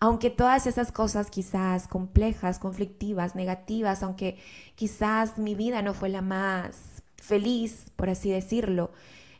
Aunque 0.00 0.30
todas 0.30 0.66
esas 0.66 0.92
cosas 0.92 1.30
quizás 1.30 1.86
complejas, 1.86 2.58
conflictivas, 2.58 3.34
negativas, 3.34 4.02
aunque 4.02 4.38
quizás 4.74 5.36
mi 5.36 5.54
vida 5.54 5.82
no 5.82 5.92
fue 5.92 6.08
la 6.08 6.22
más 6.22 7.02
feliz, 7.16 7.92
por 7.96 8.08
así 8.08 8.30
decirlo, 8.30 8.92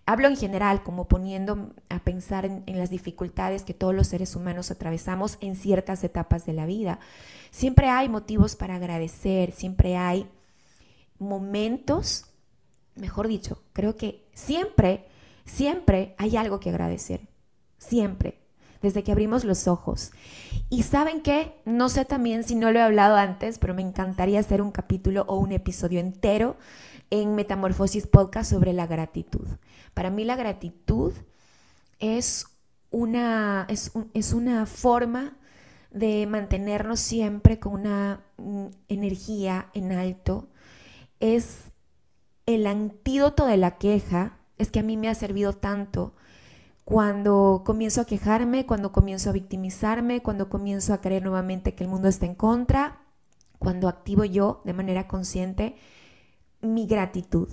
hablo 0.04 0.28
en 0.28 0.36
general 0.36 0.82
como 0.82 1.08
poniendo 1.08 1.72
a 1.88 2.00
pensar 2.00 2.44
en, 2.44 2.78
las 2.78 2.90
dificultades 2.90 3.64
que 3.64 3.72
todos 3.72 3.94
los 3.94 4.08
seres 4.08 4.36
humanos 4.36 4.70
atravesamos 4.70 5.38
en 5.40 5.56
ciertas 5.56 6.04
etapas 6.04 6.44
de 6.44 6.52
la 6.52 6.66
vida. 6.66 7.00
Siempre 7.50 7.88
hay 7.88 8.10
motivos 8.10 8.54
para 8.54 8.74
agradecer, 8.74 9.52
siempre 9.52 9.96
hay 9.96 10.28
momentos, 11.18 12.26
mejor 12.96 13.28
dicho, 13.28 13.62
creo 13.72 13.96
que 13.96 14.26
siempre, 14.34 15.06
siempre 15.46 16.14
hay 16.18 16.36
algo 16.36 16.60
que 16.60 16.68
agradecer, 16.68 17.28
siempre 17.78 18.39
desde 18.82 19.02
que 19.02 19.12
abrimos 19.12 19.44
los 19.44 19.68
ojos. 19.68 20.12
Y 20.68 20.82
saben 20.84 21.20
qué, 21.22 21.60
no 21.64 21.88
sé 21.88 22.04
también 22.04 22.44
si 22.44 22.54
no 22.54 22.72
lo 22.72 22.78
he 22.78 22.82
hablado 22.82 23.16
antes, 23.16 23.58
pero 23.58 23.74
me 23.74 23.82
encantaría 23.82 24.40
hacer 24.40 24.62
un 24.62 24.72
capítulo 24.72 25.24
o 25.28 25.36
un 25.36 25.52
episodio 25.52 26.00
entero 26.00 26.56
en 27.10 27.34
Metamorfosis 27.34 28.06
Podcast 28.06 28.50
sobre 28.50 28.72
la 28.72 28.86
gratitud. 28.86 29.46
Para 29.94 30.10
mí 30.10 30.24
la 30.24 30.36
gratitud 30.36 31.12
es 31.98 32.46
una, 32.90 33.66
es, 33.68 33.92
es 34.14 34.32
una 34.32 34.66
forma 34.66 35.36
de 35.90 36.26
mantenernos 36.26 37.00
siempre 37.00 37.58
con 37.58 37.74
una 37.74 38.20
mm, 38.36 38.66
energía 38.88 39.70
en 39.74 39.92
alto. 39.92 40.48
Es 41.18 41.64
el 42.46 42.66
antídoto 42.66 43.46
de 43.46 43.56
la 43.56 43.76
queja, 43.78 44.38
es 44.58 44.70
que 44.70 44.80
a 44.80 44.84
mí 44.84 44.96
me 44.96 45.08
ha 45.08 45.14
servido 45.14 45.52
tanto 45.52 46.14
cuando 46.90 47.62
comienzo 47.64 48.00
a 48.00 48.04
quejarme, 48.04 48.66
cuando 48.66 48.90
comienzo 48.90 49.30
a 49.30 49.32
victimizarme, 49.32 50.22
cuando 50.22 50.48
comienzo 50.48 50.92
a 50.92 51.00
creer 51.00 51.22
nuevamente 51.22 51.76
que 51.76 51.84
el 51.84 51.88
mundo 51.88 52.08
está 52.08 52.26
en 52.26 52.34
contra, 52.34 52.98
cuando 53.60 53.86
activo 53.86 54.24
yo 54.24 54.60
de 54.64 54.72
manera 54.72 55.06
consciente 55.06 55.76
mi 56.62 56.88
gratitud. 56.88 57.48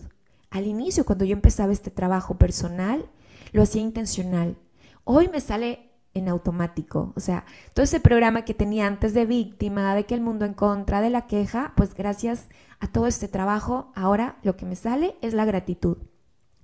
Al 0.50 0.66
inicio, 0.66 1.06
cuando 1.06 1.24
yo 1.24 1.34
empezaba 1.34 1.72
este 1.72 1.92
trabajo 1.92 2.40
personal, 2.40 3.12
lo 3.52 3.62
hacía 3.62 3.84
intencional. 3.84 4.58
Hoy 5.04 5.28
me 5.28 5.40
sale 5.40 5.92
en 6.16 6.30
automático. 6.30 7.14
O 7.16 7.20
sea, 7.20 7.46
todo 7.76 7.84
ese 7.84 8.00
programa 8.00 8.44
que 8.44 8.56
tenía 8.56 8.88
antes 8.88 9.14
de 9.14 9.28
víctima, 9.28 9.94
de 9.94 10.08
que 10.08 10.16
el 10.16 10.22
mundo 10.22 10.46
en 10.46 10.56
contra, 10.56 11.00
de 11.00 11.12
la 11.12 11.28
queja, 11.28 11.74
pues 11.78 11.94
gracias 11.94 12.48
a 12.80 12.88
todo 12.88 13.06
este 13.06 13.28
trabajo, 13.28 13.92
ahora 13.94 14.40
lo 14.42 14.58
que 14.58 14.66
me 14.66 14.76
sale 14.76 15.16
es 15.22 15.36
la 15.36 15.46
gratitud 15.46 15.98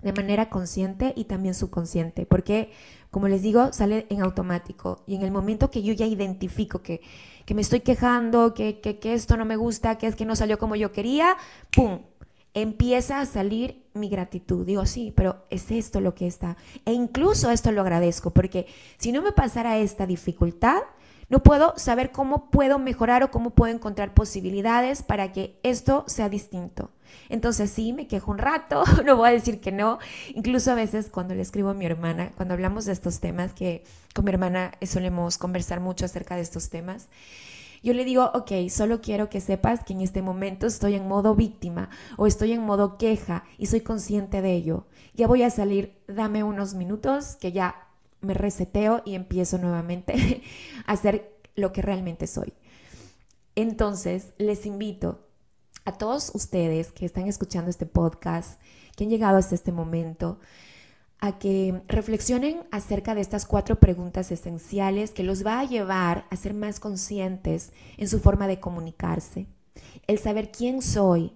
de 0.03 0.13
manera 0.13 0.49
consciente 0.49 1.13
y 1.15 1.25
también 1.25 1.53
subconsciente, 1.53 2.25
porque 2.25 2.71
como 3.13 3.27
les 3.27 3.43
digo, 3.43 3.71
sale 3.73 4.07
en 4.09 4.23
automático 4.23 5.03
y 5.05 5.13
en 5.13 5.21
el 5.21 5.29
momento 5.29 5.69
que 5.69 5.83
yo 5.83 5.93
ya 5.93 6.07
identifico 6.07 6.81
que, 6.81 7.01
me 7.53 7.61
estoy 7.61 7.81
quejando, 7.81 8.55
que, 8.55 8.79
que, 8.79 8.97
que, 8.97 9.13
esto 9.13 9.37
no 9.37 9.45
me 9.45 9.55
gusta, 9.55 9.99
que 9.99 10.07
es 10.07 10.15
que 10.15 10.25
no 10.25 10.35
salió 10.35 10.57
como 10.57 10.75
yo 10.75 10.91
quería, 10.91 11.37
¡pum! 11.75 11.99
Empieza 12.55 13.19
a 13.19 13.27
salir 13.27 13.85
mi 13.93 14.09
gratitud. 14.09 14.65
Digo, 14.65 14.87
sí, 14.87 15.13
pero 15.15 15.45
es 15.51 15.69
esto 15.69 16.01
lo 16.01 16.15
que 16.15 16.25
está. 16.25 16.57
E 16.85 16.93
incluso 16.93 17.51
esto 17.51 17.71
lo 17.71 17.81
agradezco, 17.81 18.31
porque 18.31 18.65
si 18.97 19.11
no 19.11 19.21
me 19.21 19.31
pasara 19.31 19.77
esta 19.77 20.07
dificultad, 20.07 20.81
no 21.29 21.43
puedo 21.43 21.73
saber 21.77 22.11
cómo 22.11 22.49
puedo 22.49 22.79
mejorar 22.79 23.23
o 23.23 23.31
cómo 23.31 23.51
puedo 23.51 23.73
encontrar 23.73 24.13
posibilidades 24.13 25.03
para 25.03 25.31
que 25.31 25.59
esto 25.63 26.03
sea 26.07 26.29
distinto. 26.29 26.91
Entonces 27.29 27.69
sí, 27.71 27.93
me 27.93 28.07
quejo 28.07 28.31
un 28.31 28.37
rato, 28.37 28.83
no 29.05 29.15
voy 29.15 29.29
a 29.29 29.33
decir 29.33 29.59
que 29.59 29.71
no. 29.71 29.99
Incluso 30.35 30.71
a 30.71 30.75
veces 30.75 31.09
cuando 31.09 31.35
le 31.35 31.41
escribo 31.41 31.69
a 31.69 31.73
mi 31.73 31.85
hermana, 31.85 32.31
cuando 32.35 32.53
hablamos 32.53 32.85
de 32.85 32.93
estos 32.93 33.19
temas, 33.19 33.53
que 33.53 33.83
con 34.13 34.25
mi 34.25 34.31
hermana 34.31 34.71
solemos 34.81 35.37
conversar 35.37 35.79
mucho 35.79 36.05
acerca 36.05 36.35
de 36.35 36.41
estos 36.41 36.69
temas, 36.69 37.07
yo 37.83 37.93
le 37.93 38.05
digo, 38.05 38.31
ok, 38.33 38.69
solo 38.69 39.01
quiero 39.01 39.29
que 39.29 39.41
sepas 39.41 39.83
que 39.83 39.91
en 39.91 39.99
este 39.99 40.21
momento 40.21 40.67
estoy 40.67 40.95
en 40.95 41.05
modo 41.05 41.35
víctima 41.35 41.89
o 42.15 42.27
estoy 42.27 42.53
en 42.53 42.61
modo 42.61 42.97
queja 42.97 43.43
y 43.57 43.65
soy 43.65 43.81
consciente 43.81 44.41
de 44.41 44.53
ello. 44.53 44.87
Ya 45.15 45.27
voy 45.27 45.43
a 45.43 45.49
salir, 45.49 46.01
dame 46.07 46.45
unos 46.45 46.75
minutos 46.75 47.35
que 47.35 47.51
ya 47.51 47.75
me 48.23 48.33
reseteo 48.33 49.01
y 49.05 49.15
empiezo 49.15 49.57
nuevamente 49.57 50.41
a 50.85 50.95
ser 50.95 51.37
lo 51.55 51.71
que 51.71 51.81
realmente 51.81 52.27
soy. 52.27 52.53
Entonces, 53.55 54.33
les 54.37 54.65
invito 54.65 55.27
a 55.85 55.91
todos 55.93 56.31
ustedes 56.33 56.91
que 56.91 57.05
están 57.05 57.27
escuchando 57.27 57.69
este 57.69 57.85
podcast, 57.85 58.59
que 58.95 59.03
han 59.03 59.09
llegado 59.09 59.37
hasta 59.37 59.55
este 59.55 59.71
momento, 59.71 60.39
a 61.19 61.37
que 61.39 61.81
reflexionen 61.87 62.63
acerca 62.71 63.15
de 63.15 63.21
estas 63.21 63.45
cuatro 63.45 63.79
preguntas 63.79 64.31
esenciales 64.31 65.11
que 65.11 65.23
los 65.23 65.45
va 65.45 65.59
a 65.59 65.65
llevar 65.65 66.25
a 66.29 66.35
ser 66.35 66.53
más 66.53 66.79
conscientes 66.79 67.71
en 67.97 68.09
su 68.09 68.19
forma 68.19 68.47
de 68.47 68.59
comunicarse. 68.59 69.47
El 70.07 70.19
saber 70.19 70.51
quién 70.51 70.81
soy, 70.81 71.31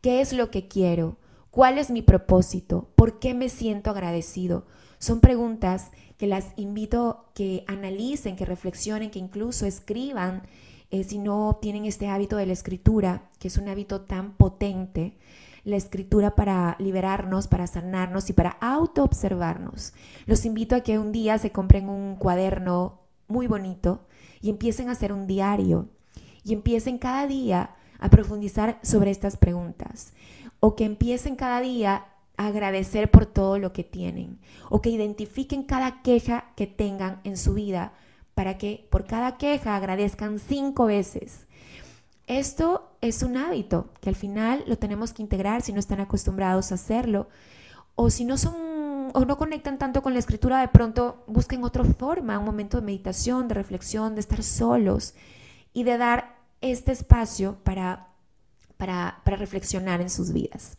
qué 0.00 0.20
es 0.20 0.32
lo 0.32 0.50
que 0.50 0.66
quiero, 0.66 1.18
cuál 1.50 1.78
es 1.78 1.90
mi 1.90 2.02
propósito, 2.02 2.90
por 2.96 3.20
qué 3.20 3.34
me 3.34 3.48
siento 3.48 3.90
agradecido. 3.90 4.66
Son 4.98 5.20
preguntas 5.20 5.90
que 6.18 6.26
las 6.26 6.52
invito 6.56 7.30
que 7.34 7.64
analicen, 7.66 8.36
que 8.36 8.44
reflexionen, 8.44 9.10
que 9.10 9.18
incluso 9.20 9.64
escriban, 9.64 10.42
eh, 10.90 11.04
si 11.04 11.18
no 11.18 11.58
tienen 11.62 11.84
este 11.84 12.08
hábito 12.08 12.36
de 12.36 12.46
la 12.46 12.52
escritura, 12.52 13.30
que 13.38 13.48
es 13.48 13.56
un 13.56 13.68
hábito 13.68 14.02
tan 14.02 14.32
potente, 14.32 15.16
la 15.64 15.76
escritura 15.76 16.34
para 16.34 16.76
liberarnos, 16.78 17.46
para 17.46 17.66
sanarnos 17.66 18.30
y 18.30 18.32
para 18.32 18.50
autoobservarnos. 18.60 19.92
Los 20.26 20.44
invito 20.44 20.74
a 20.74 20.80
que 20.80 20.98
un 20.98 21.12
día 21.12 21.38
se 21.38 21.52
compren 21.52 21.88
un 21.88 22.16
cuaderno 22.16 23.00
muy 23.28 23.46
bonito 23.46 24.06
y 24.40 24.50
empiecen 24.50 24.88
a 24.88 24.92
hacer 24.92 25.12
un 25.12 25.26
diario 25.26 25.88
y 26.42 26.52
empiecen 26.52 26.98
cada 26.98 27.26
día 27.26 27.76
a 27.98 28.08
profundizar 28.08 28.78
sobre 28.82 29.10
estas 29.10 29.36
preguntas 29.36 30.14
o 30.60 30.74
que 30.74 30.84
empiecen 30.84 31.36
cada 31.36 31.60
día 31.60 32.06
agradecer 32.38 33.10
por 33.10 33.26
todo 33.26 33.58
lo 33.58 33.72
que 33.74 33.84
tienen 33.84 34.38
o 34.70 34.80
que 34.80 34.90
identifiquen 34.90 35.64
cada 35.64 36.00
queja 36.02 36.52
que 36.56 36.66
tengan 36.66 37.20
en 37.24 37.36
su 37.36 37.52
vida 37.54 37.92
para 38.34 38.56
que 38.56 38.86
por 38.90 39.04
cada 39.04 39.36
queja 39.36 39.76
agradezcan 39.76 40.38
cinco 40.38 40.86
veces. 40.86 41.46
Esto 42.28 42.90
es 43.00 43.22
un 43.22 43.36
hábito 43.36 43.90
que 44.00 44.08
al 44.08 44.16
final 44.16 44.62
lo 44.66 44.78
tenemos 44.78 45.12
que 45.12 45.22
integrar 45.22 45.62
si 45.62 45.72
no 45.72 45.80
están 45.80 46.00
acostumbrados 46.00 46.70
a 46.70 46.76
hacerlo 46.76 47.28
o 47.96 48.10
si 48.10 48.24
no 48.24 48.38
son 48.38 48.54
o 49.14 49.24
no 49.24 49.38
conectan 49.38 49.78
tanto 49.78 50.02
con 50.02 50.12
la 50.12 50.18
escritura, 50.18 50.60
de 50.60 50.68
pronto 50.68 51.24
busquen 51.26 51.64
otra 51.64 51.82
forma, 51.84 52.38
un 52.38 52.44
momento 52.44 52.78
de 52.78 52.86
meditación, 52.86 53.48
de 53.48 53.54
reflexión, 53.54 54.14
de 54.14 54.20
estar 54.20 54.42
solos 54.42 55.14
y 55.72 55.84
de 55.84 55.96
dar 55.98 56.36
este 56.60 56.92
espacio 56.92 57.56
para, 57.64 58.08
para, 58.76 59.20
para 59.24 59.36
reflexionar 59.36 60.00
en 60.00 60.10
sus 60.10 60.32
vidas. 60.32 60.76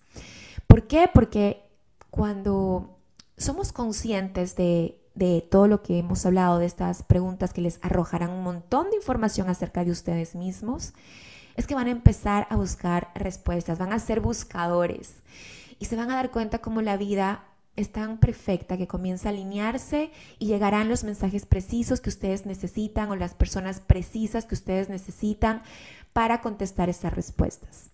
¿Por 0.70 0.86
qué? 0.86 1.10
Porque 1.12 1.64
cuando 2.12 3.00
somos 3.38 3.74
conscientes 3.74 4.56
de, 4.56 4.96
todo 5.50 5.68
lo 5.68 5.82
que 5.82 5.98
hemos 5.98 6.24
hablado, 6.28 6.60
de 6.60 6.68
estas 6.68 7.02
preguntas 7.02 7.54
que 7.54 7.62
les 7.62 7.80
arrojarán 7.82 8.30
un 8.30 8.44
montón 8.44 8.92
de 8.92 8.96
información 8.96 9.50
acerca 9.50 9.84
de 9.84 9.90
ustedes 9.90 10.36
mismos, 10.36 10.94
es 11.56 11.66
que 11.66 11.74
van 11.74 11.88
a 11.88 11.92
empezar 11.92 12.46
a 12.52 12.56
buscar 12.56 13.10
respuestas, 13.16 13.80
van 13.80 13.92
a 13.94 14.00
ser 14.00 14.22
buscadores 14.22 15.24
y 15.80 15.86
se 15.86 15.96
van 15.96 16.12
a 16.12 16.16
dar 16.16 16.30
cuenta 16.30 16.60
cómo 16.60 16.84
la 16.84 16.98
vida 16.98 17.46
es 17.76 17.92
tan 17.92 18.20
perfecta 18.20 18.78
que 18.78 18.88
comienza 18.88 19.30
a 19.30 19.32
alinearse 19.32 20.12
y 20.38 20.46
llegarán 20.46 20.88
los 20.88 21.04
mensajes 21.04 21.48
precisos 21.48 22.00
que 22.00 22.10
ustedes 22.10 22.46
necesitan 22.46 23.10
o 23.10 23.16
las 23.16 23.34
personas 23.34 23.80
precisas 23.80 24.46
que 24.46 24.54
ustedes 24.54 24.88
necesitan 24.88 25.64
para 26.14 26.42
contestar 26.42 26.90
esas 26.90 27.12
respuestas. 27.12 27.90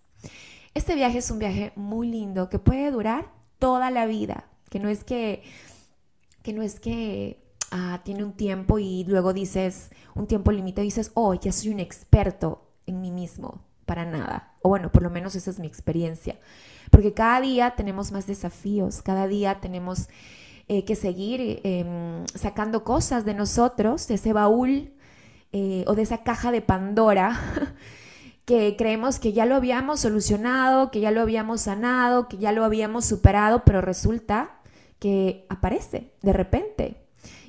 Este 0.76 0.94
viaje 0.94 1.20
es 1.20 1.32
un 1.32 1.40
viaje 1.40 1.72
muy 1.78 2.10
lindo 2.10 2.50
que 2.50 2.60
puede 2.60 2.92
durar 2.92 3.32
toda 3.60 3.90
la 3.92 4.06
vida, 4.06 4.50
que 4.70 4.82
no 4.82 4.90
es 4.90 5.06
que, 5.06 5.42
que 6.44 6.52
no 6.52 6.62
es 6.62 6.82
que 6.82 7.42
ah, 7.72 8.02
tiene 8.04 8.26
un 8.26 8.34
tiempo 8.34 8.78
y 8.78 9.06
luego 9.06 9.32
dices, 9.32 9.90
un 10.16 10.28
tiempo 10.28 10.52
y 10.52 10.62
dices, 10.84 11.12
oh, 11.14 11.34
ya 11.34 11.54
soy 11.54 11.70
un 11.70 11.80
experto 11.80 12.74
en 12.88 13.00
mí 13.00 13.10
mismo 13.10 13.48
mismo, 13.48 13.62
para 13.86 14.06
nada. 14.06 14.54
O 14.62 14.68
bueno, 14.68 14.92
por 14.92 15.02
lo 15.02 15.10
menos 15.10 15.34
esa 15.36 15.50
es 15.50 15.60
mi 15.60 15.68
experiencia. 15.68 16.38
Porque 16.92 17.14
cada 17.14 17.40
día 17.40 17.76
tenemos 17.78 18.12
más 18.12 18.28
desafíos, 18.28 19.02
cada 19.02 19.28
día 19.28 19.62
tenemos 19.62 20.10
eh, 20.68 20.84
que 20.84 20.98
seguir 20.98 21.62
em, 21.64 22.28
sacando 22.36 22.84
cosas 22.84 23.24
de 23.24 23.34
nosotros, 23.34 24.10
de 24.10 24.16
ese 24.16 24.34
baúl 24.34 24.92
eh, 25.54 25.86
o 25.88 25.96
de 25.96 26.02
esa 26.02 26.24
caja 26.24 26.52
de 26.52 26.62
Pandora 26.62 27.40
que 28.46 28.76
creemos 28.78 29.20
que 29.20 29.34
ya 29.34 29.46
lo 29.46 29.56
habíamos 29.56 30.00
solucionado, 30.00 30.92
que 30.92 31.00
ya 31.00 31.12
lo 31.12 31.22
habíamos 31.22 31.62
sanado, 31.62 32.28
que 32.28 32.38
ya 32.38 32.52
lo 32.52 32.64
habíamos 32.64 33.06
superado, 33.06 33.64
pero 33.66 33.82
resulta 33.82 34.60
que 35.00 35.46
aparece 35.50 36.14
de 36.22 36.34
repente 36.34 37.02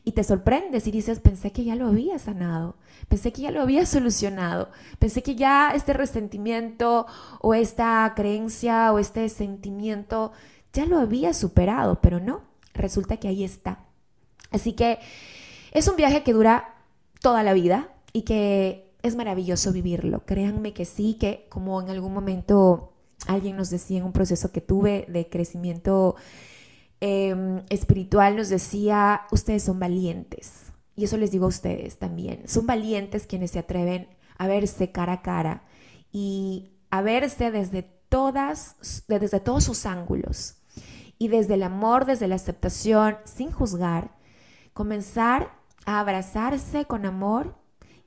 y 0.04 0.12
te 0.12 0.24
sorprendes 0.24 0.86
y 0.86 0.90
dices, 0.90 1.20
pensé 1.20 1.52
que 1.52 1.64
ya 1.64 1.74
lo 1.74 1.88
había 1.88 2.18
sanado, 2.18 2.76
pensé 3.08 3.32
que 3.32 3.42
ya 3.42 3.50
lo 3.50 3.60
había 3.60 3.84
solucionado, 3.86 4.70
pensé 4.98 5.22
que 5.22 5.34
ya 5.34 5.72
este 5.74 5.92
resentimiento 5.92 7.06
o 7.40 7.54
esta 7.54 8.12
creencia 8.16 8.92
o 8.92 8.98
este 8.98 9.28
sentimiento 9.28 10.32
ya 10.72 10.86
lo 10.86 10.98
había 10.98 11.34
superado, 11.34 12.00
pero 12.00 12.20
no, 12.20 12.42
resulta 12.72 13.18
que 13.18 13.28
ahí 13.28 13.44
está. 13.44 13.80
Así 14.50 14.72
que 14.72 14.98
es 15.72 15.88
un 15.88 15.96
viaje 15.96 16.22
que 16.22 16.32
dura 16.32 16.74
toda 17.20 17.42
la 17.42 17.52
vida 17.52 17.88
y 18.12 18.22
que 18.22 18.85
es 19.02 19.16
maravilloso 19.16 19.72
vivirlo. 19.72 20.24
Créanme 20.26 20.72
que 20.72 20.84
sí, 20.84 21.14
que 21.14 21.46
como 21.48 21.80
en 21.80 21.90
algún 21.90 22.12
momento 22.12 22.92
alguien 23.26 23.56
nos 23.56 23.70
decía 23.70 23.98
en 23.98 24.04
un 24.04 24.12
proceso 24.12 24.52
que 24.52 24.60
tuve 24.60 25.06
de 25.08 25.28
crecimiento 25.28 26.16
Em, 27.00 27.62
espiritual 27.68 28.36
nos 28.36 28.48
decía, 28.48 29.22
ustedes 29.30 29.62
son 29.62 29.78
valientes. 29.78 30.72
Y 30.94 31.04
eso 31.04 31.18
les 31.18 31.30
digo 31.30 31.44
a 31.44 31.48
ustedes 31.48 31.98
también. 31.98 32.48
Son 32.48 32.66
valientes 32.66 33.26
quienes 33.26 33.50
se 33.50 33.58
atreven 33.58 34.08
a 34.38 34.46
verse 34.46 34.92
cara 34.92 35.14
a 35.14 35.22
cara 35.22 35.64
y 36.10 36.72
a 36.90 37.02
verse 37.02 37.50
desde, 37.50 37.82
todas, 37.82 38.76
desde 39.08 39.40
todos 39.40 39.64
sus 39.64 39.84
ángulos. 39.84 40.56
Y 41.18 41.28
desde 41.28 41.54
el 41.54 41.62
amor, 41.62 42.06
desde 42.06 42.28
la 42.28 42.36
aceptación, 42.36 43.16
sin 43.24 43.50
juzgar, 43.50 44.16
comenzar 44.72 45.52
a 45.84 46.00
abrazarse 46.00 46.86
con 46.86 47.04
amor 47.04 47.56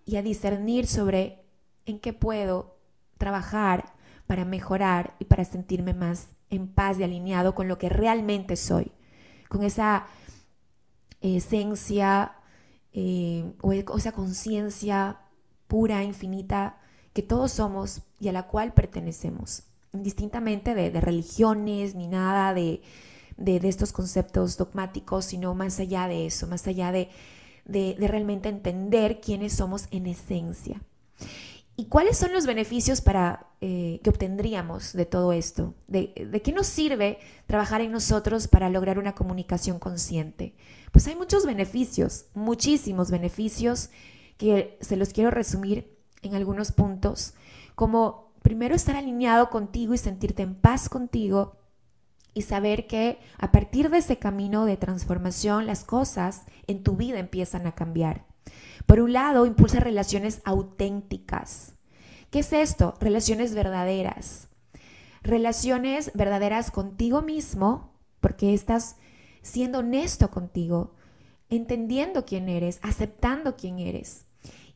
y 0.09 0.17
a 0.17 0.23
discernir 0.23 0.87
sobre 0.87 1.45
en 1.85 1.99
qué 1.99 2.13
puedo 2.13 2.77
trabajar 3.19 3.93
para 4.25 4.43
mejorar 4.43 5.15
y 5.19 5.25
para 5.25 5.45
sentirme 5.45 5.93
más 5.93 6.29
en 6.49 6.67
paz 6.67 6.97
y 6.97 7.03
alineado 7.03 7.53
con 7.53 7.67
lo 7.67 7.77
que 7.77 7.89
realmente 7.89 8.55
soy, 8.55 8.91
con 9.49 9.61
esa 9.61 10.07
esencia 11.21 12.33
eh, 12.91 13.53
o 13.61 13.71
esa 13.71 14.11
conciencia 14.11 15.19
pura, 15.67 16.03
infinita, 16.03 16.79
que 17.13 17.21
todos 17.21 17.51
somos 17.51 18.01
y 18.19 18.29
a 18.29 18.31
la 18.31 18.47
cual 18.47 18.73
pertenecemos, 18.73 19.63
indistintamente 19.93 20.73
de, 20.73 20.89
religiones 21.01 21.93
ni 21.93 22.07
nada 22.07 22.55
de, 22.55 22.81
de, 23.37 23.57
estos 23.67 23.91
conceptos 23.91 24.57
dogmáticos, 24.57 25.25
sino 25.25 25.53
más 25.53 25.79
allá 25.79 26.07
de 26.07 26.25
eso, 26.25 26.47
más 26.47 26.65
allá 26.65 26.91
de, 26.91 27.09
de 27.69 27.95
realmente 27.99 28.49
entender 28.49 29.21
quiénes 29.21 29.53
somos 29.53 29.87
en 29.91 30.07
esencia. 30.07 30.81
¿Y 31.79 31.85
cuáles 31.85 32.17
son 32.17 32.33
los 32.33 32.45
beneficios 32.45 32.99
para, 32.99 33.47
eh, 33.61 34.01
que 34.03 34.09
obtendríamos 34.09 34.91
de 34.91 35.05
todo 35.05 35.31
esto? 35.31 35.75
¿De, 35.87 36.11
qué 36.43 36.51
nos 36.51 36.67
sirve 36.67 37.19
trabajar 37.47 37.79
en 37.79 37.93
nosotros 37.93 38.49
para 38.49 38.69
lograr 38.69 38.99
una 38.99 39.15
comunicación 39.15 39.79
consciente? 39.79 40.55
Pues 40.91 41.07
hay 41.07 41.15
muchos 41.15 41.45
beneficios, 41.45 42.25
muchísimos 42.33 43.11
beneficios 43.11 43.91
que 44.35 44.77
se 44.81 44.97
los 44.97 45.13
quiero 45.13 45.31
resumir 45.31 45.97
en 46.21 46.35
algunos 46.35 46.73
puntos, 46.73 47.33
como 47.75 48.33
primero 48.41 48.75
estar 48.75 48.97
alineado 48.97 49.49
contigo 49.49 49.93
y 49.93 49.97
sentirte 49.97 50.43
en 50.43 50.55
paz 50.55 50.89
contigo 50.89 51.55
y 52.33 52.43
saber 52.43 52.87
que 52.87 53.19
a 53.37 53.51
partir 53.51 53.89
de 53.89 53.99
ese 53.99 54.17
camino 54.17 54.65
de 54.65 54.77
transformación 54.77 55.65
las 55.65 55.83
cosas 55.83 56.43
en 56.67 56.83
tu 56.83 56.95
vida 56.95 57.19
empiezan 57.19 57.67
a 57.67 57.75
cambiar. 57.75 58.25
Por 58.85 58.99
un 58.99 59.13
lado, 59.13 59.45
impulsa 59.45 59.79
relaciones 59.79 60.41
auténticas. 60.45 61.73
¿Qué 62.31 62.39
es 62.39 62.53
esto? 62.53 62.95
Relaciones 62.99 63.53
verdaderas. 63.53 64.47
Relaciones 65.21 66.11
verdaderas 66.13 66.71
contigo 66.71 67.21
mismo, 67.21 67.93
porque 68.19 68.53
estás 68.53 68.95
siendo 69.41 69.79
honesto 69.79 70.31
contigo, 70.31 70.95
entendiendo 71.49 72.25
quién 72.25 72.49
eres, 72.49 72.79
aceptando 72.81 73.55
quién 73.55 73.79
eres. 73.79 74.25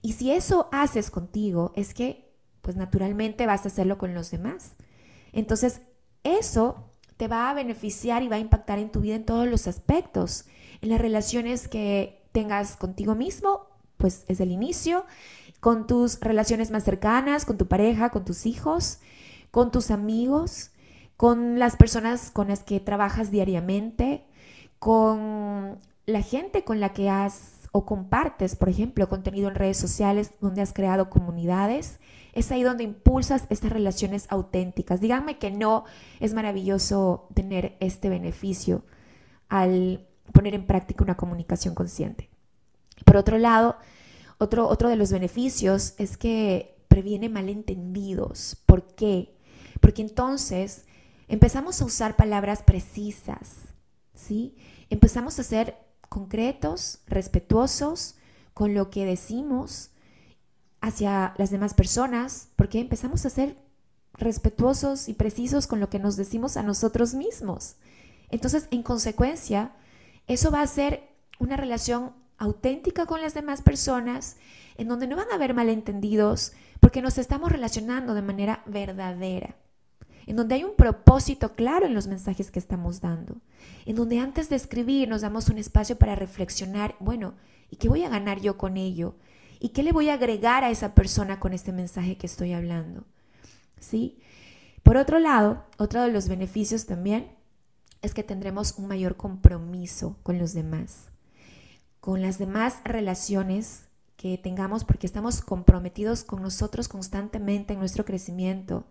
Y 0.01 0.13
si 0.13 0.31
eso 0.31 0.67
haces 0.71 1.09
contigo, 1.11 1.71
es 1.75 1.93
que, 1.93 2.31
pues 2.61 2.75
naturalmente 2.75 3.45
vas 3.45 3.65
a 3.65 3.69
hacerlo 3.69 3.97
con 3.97 4.13
los 4.13 4.31
demás. 4.31 4.73
Entonces, 5.31 5.81
eso 6.23 6.89
va 7.27 7.49
a 7.49 7.53
beneficiar 7.53 8.23
y 8.23 8.27
va 8.27 8.37
a 8.37 8.39
impactar 8.39 8.79
en 8.79 8.91
tu 8.91 9.01
vida 9.01 9.15
en 9.15 9.25
todos 9.25 9.47
los 9.47 9.67
aspectos, 9.67 10.45
en 10.81 10.89
las 10.89 11.01
relaciones 11.01 11.67
que 11.67 12.21
tengas 12.31 12.75
contigo 12.75 13.15
mismo 13.15 13.73
pues 14.03 14.25
es 14.27 14.41
el 14.41 14.51
inicio, 14.51 15.05
con 15.61 15.87
tus 15.87 16.19
relaciones 16.19 16.71
más 16.71 16.83
cercanas, 16.83 17.45
con 17.45 17.57
tu 17.57 17.67
pareja, 17.67 18.09
con 18.09 18.25
tus 18.25 18.45
hijos, 18.45 18.99
con 19.49 19.71
tus 19.71 19.91
amigos, 19.91 20.71
con 21.15 21.57
las 21.57 21.77
personas 21.77 22.29
con 22.29 22.49
las 22.49 22.63
que 22.63 22.81
trabajas 22.81 23.31
diariamente, 23.31 24.25
con 24.77 25.79
la 26.05 26.21
gente 26.21 26.65
con 26.65 26.81
la 26.81 26.91
que 26.91 27.09
has 27.09 27.62
o 27.75 27.85
compartes, 27.85 28.55
por 28.55 28.69
ejemplo, 28.69 29.09
contenido 29.09 29.49
en 29.49 29.55
redes 29.55 29.77
sociales 29.77 30.31
donde 30.39 30.61
has 30.61 30.73
creado 30.73 31.09
comunidades. 31.09 31.99
Es 32.33 32.51
ahí 32.51 32.61
donde 32.61 32.83
impulsas 32.83 33.47
estas 33.49 33.71
relaciones 33.71 34.27
auténticas. 34.29 35.01
Díganme 35.01 35.39
que 35.39 35.49
no 35.49 35.83
es 36.19 36.35
maravilloso 36.35 37.27
tener 37.33 37.75
este 37.79 38.09
beneficio 38.09 38.85
al 39.49 40.07
poner 40.31 40.53
en 40.53 40.67
práctica 40.67 41.03
una 41.03 41.17
comunicación 41.17 41.73
consciente. 41.73 42.29
Por 43.05 43.17
otro 43.17 43.39
lado, 43.39 43.77
otro, 44.37 44.67
otro 44.67 44.87
de 44.87 44.95
los 44.95 45.11
beneficios 45.11 45.95
es 45.97 46.15
que 46.15 46.75
previene 46.87 47.27
malentendidos. 47.27 48.55
¿Por 48.67 48.85
qué? 48.93 49.35
Porque 49.81 50.03
entonces 50.03 50.85
empezamos 51.27 51.81
a 51.81 51.85
usar 51.85 52.15
palabras 52.15 52.61
precisas, 52.61 53.73
¿sí? 54.13 54.55
Empezamos 54.91 55.39
a 55.39 55.43
ser 55.43 55.75
concretos, 56.13 56.99
respetuosos 57.07 58.13
con 58.53 58.75
lo 58.75 58.91
que 58.91 59.03
decimos 59.03 59.89
hacia 60.79 61.33
las 61.39 61.49
demás 61.49 61.73
personas, 61.73 62.49
porque 62.55 62.79
empezamos 62.79 63.25
a 63.25 63.31
ser 63.31 63.57
respetuosos 64.13 65.09
y 65.09 65.15
precisos 65.15 65.65
con 65.65 65.79
lo 65.79 65.89
que 65.89 65.97
nos 65.97 66.15
decimos 66.15 66.55
a 66.55 66.61
nosotros 66.61 67.15
mismos. 67.15 67.77
Entonces, 68.29 68.67
en 68.69 68.83
consecuencia, 68.83 69.71
eso 70.27 70.51
va 70.51 70.61
a 70.61 70.67
ser 70.67 71.09
una 71.39 71.57
relación 71.57 72.13
auténtica 72.37 73.07
con 73.07 73.19
las 73.19 73.33
demás 73.33 73.63
personas, 73.63 74.37
en 74.77 74.89
donde 74.89 75.07
no 75.07 75.15
van 75.15 75.31
a 75.31 75.35
haber 75.35 75.55
malentendidos, 75.55 76.53
porque 76.79 77.01
nos 77.01 77.17
estamos 77.17 77.51
relacionando 77.51 78.13
de 78.13 78.21
manera 78.21 78.61
verdadera, 78.67 79.55
en 80.25 80.35
donde 80.35 80.55
hay 80.55 80.63
un 80.63 80.75
propósito 80.75 81.53
claro 81.55 81.85
en 81.85 81.93
los 81.93 82.07
mensajes 82.07 82.51
que 82.51 82.59
estamos 82.59 83.01
dando, 83.01 83.37
en 83.85 83.95
donde 83.95 84.19
antes 84.19 84.49
de 84.49 84.55
escribir 84.55 85.07
nos 85.07 85.21
damos 85.21 85.49
un 85.49 85.57
espacio 85.57 85.97
para 85.97 86.15
reflexionar, 86.15 86.95
bueno, 86.99 87.33
¿y 87.69 87.77
qué 87.77 87.89
voy 87.89 88.03
a 88.03 88.09
ganar 88.09 88.39
yo 88.41 88.57
con 88.57 88.77
ello? 88.77 89.15
¿Y 89.59 89.69
qué 89.69 89.83
le 89.83 89.91
voy 89.91 90.09
a 90.09 90.15
agregar 90.15 90.63
a 90.63 90.69
esa 90.69 90.93
persona 90.93 91.39
con 91.39 91.53
este 91.53 91.71
mensaje 91.71 92.17
que 92.17 92.27
estoy 92.27 92.53
hablando? 92.53 93.05
¿Sí? 93.79 94.19
Por 94.83 94.97
otro 94.97 95.19
lado, 95.19 95.63
otro 95.77 96.01
de 96.01 96.11
los 96.11 96.27
beneficios 96.27 96.85
también 96.85 97.31
es 98.01 98.13
que 98.13 98.23
tendremos 98.23 98.75
un 98.77 98.87
mayor 98.87 99.15
compromiso 99.15 100.17
con 100.23 100.37
los 100.37 100.53
demás 100.53 101.13
con 102.03 102.21
las 102.21 102.37
demás 102.37 102.81
relaciones 102.83 103.87
que 104.17 104.37
tengamos 104.37 104.83
porque 104.83 105.07
estamos 105.07 105.39
comprometidos 105.39 106.25
con 106.25 106.41
nosotros 106.41 106.89
constantemente 106.89 107.71
en 107.71 107.79
nuestro 107.79 108.03
crecimiento. 108.03 108.83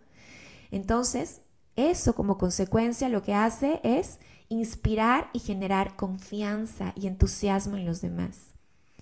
Entonces, 0.72 1.42
eso 1.76 2.14
como 2.14 2.38
consecuencia 2.38 3.08
lo 3.08 3.22
que 3.22 3.34
hace 3.34 3.80
es 3.84 4.18
inspirar 4.48 5.30
y 5.32 5.38
generar 5.38 5.94
confianza 5.96 6.92
y 6.96 7.06
entusiasmo 7.06 7.76
en 7.76 7.86
los 7.86 8.00
demás. 8.00 8.54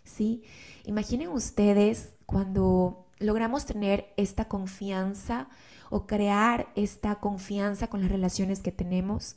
¿Sí? 0.05 0.43
Imaginen 0.85 1.29
ustedes 1.29 2.11
cuando 2.27 3.07
logramos 3.19 3.65
tener 3.67 4.13
esta 4.17 4.47
confianza 4.47 5.49
o 5.91 6.07
crear 6.07 6.69
esta 6.75 7.17
confianza 7.21 7.89
con 7.89 8.01
las 8.01 8.11
relaciones 8.11 8.61
que 8.61 8.73
tenemos, 8.73 9.37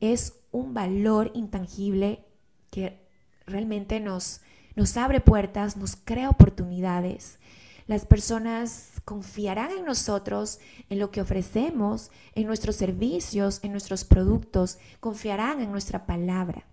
es 0.00 0.34
un 0.52 0.74
valor 0.74 1.30
intangible 1.34 2.24
que 2.70 3.00
realmente 3.46 4.00
nos, 4.00 4.40
nos 4.74 4.96
abre 4.96 5.20
puertas, 5.20 5.76
nos 5.76 5.96
crea 5.96 6.28
oportunidades. 6.28 7.38
Las 7.86 8.04
personas 8.04 9.00
confiarán 9.04 9.70
en 9.70 9.84
nosotros, 9.84 10.58
en 10.88 10.98
lo 10.98 11.10
que 11.10 11.20
ofrecemos, 11.20 12.10
en 12.34 12.46
nuestros 12.46 12.76
servicios, 12.76 13.60
en 13.62 13.70
nuestros 13.72 14.04
productos, 14.04 14.78
confiarán 14.98 15.60
en 15.60 15.70
nuestra 15.70 16.04
palabra. 16.06 16.66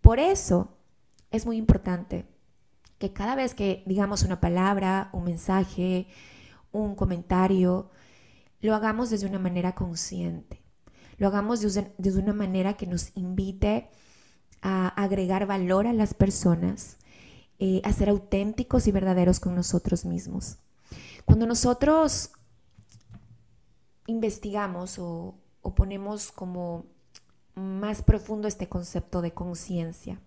Por 0.00 0.18
eso 0.18 0.76
es 1.30 1.44
muy 1.44 1.56
importante 1.56 2.26
que 2.98 3.12
cada 3.12 3.34
vez 3.34 3.54
que 3.54 3.82
digamos 3.86 4.22
una 4.22 4.40
palabra, 4.40 5.10
un 5.12 5.24
mensaje, 5.24 6.06
un 6.72 6.94
comentario, 6.94 7.90
lo 8.60 8.74
hagamos 8.74 9.10
desde 9.10 9.26
una 9.26 9.38
manera 9.38 9.74
consciente. 9.74 10.62
Lo 11.18 11.28
hagamos 11.28 11.60
desde, 11.60 12.20
una 12.20 12.32
manera 12.32 12.74
que 12.74 12.86
nos 12.86 13.16
invite 13.16 13.88
a 14.62 14.88
agregar 14.88 15.46
valor 15.46 15.86
a 15.86 15.92
las 15.92 16.14
personas, 16.14 16.98
eh, 17.58 17.80
a 17.84 17.92
ser 17.92 18.08
auténticos 18.08 18.86
y 18.86 18.92
verdaderos 18.92 19.40
con 19.40 19.54
nosotros 19.54 20.04
mismos. 20.04 20.58
Cuando 21.24 21.46
nosotros 21.46 22.30
investigamos 24.06 24.98
o, 24.98 25.34
o 25.62 25.74
ponemos 25.74 26.30
como 26.30 26.84
más 27.54 28.02
profundo 28.02 28.46
este 28.46 28.68
concepto 28.68 29.22
de 29.22 29.32
conciencia, 29.32 30.20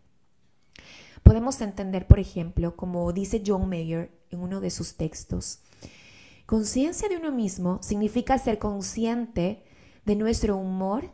podemos 1.24 1.62
entender, 1.62 2.08
por 2.08 2.20
ejemplo, 2.20 2.76
como 2.76 3.12
dice 3.14 3.44
John 3.46 3.70
Mayer 3.70 4.12
en 4.32 4.40
uno 4.40 4.60
de 4.60 4.72
sus 4.72 4.96
textos, 4.96 5.60
conciencia 6.46 7.08
de 7.08 7.18
uno 7.18 7.32
mismo 7.32 7.80
significa 7.84 8.38
ser 8.40 8.58
consciente 8.58 9.64
de 10.06 10.16
nuestro 10.16 10.58
humor 10.58 11.12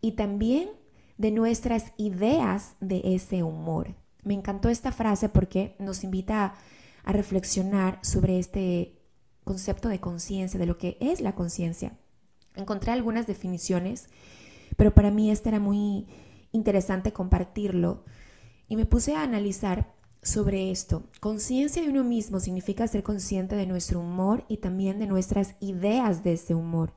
y 0.00 0.12
también 0.12 0.70
de 1.16 1.30
nuestras 1.30 1.92
ideas 1.96 2.76
de 2.80 3.00
ese 3.14 3.42
humor. 3.42 3.94
Me 4.28 4.34
encantó 4.34 4.68
esta 4.68 4.92
frase 4.92 5.30
porque 5.30 5.74
nos 5.78 6.04
invita 6.04 6.52
a, 7.02 7.12
reflexionar 7.12 7.98
sobre 8.02 8.38
este 8.38 9.00
concepto 9.42 9.88
de 9.88 10.00
conciencia, 10.00 10.60
de 10.60 10.66
lo 10.66 10.76
que 10.76 10.98
es 11.00 11.22
la 11.22 11.34
conciencia. 11.34 11.96
Encontré 12.54 12.92
algunas 12.92 13.26
definiciones, 13.26 14.10
pero 14.76 14.92
para 14.92 15.10
mí 15.10 15.30
este 15.30 15.48
era 15.48 15.60
muy 15.60 16.06
interesante 16.52 17.14
compartirlo 17.14 18.04
y 18.68 18.76
me 18.76 18.84
puse 18.84 19.14
a 19.14 19.22
analizar 19.22 19.94
sobre 20.20 20.70
esto. 20.70 21.04
Conciencia 21.20 21.80
de 21.80 21.88
uno 21.88 22.04
mismo 22.04 22.38
significa 22.38 22.86
ser 22.86 23.02
consciente 23.02 23.56
de 23.56 23.64
nuestro 23.64 24.00
humor 24.00 24.44
y 24.46 24.58
también 24.58 24.98
de 24.98 25.06
nuestras 25.06 25.54
ideas 25.60 26.22
de 26.22 26.34
ese 26.34 26.54
humor. 26.54 26.92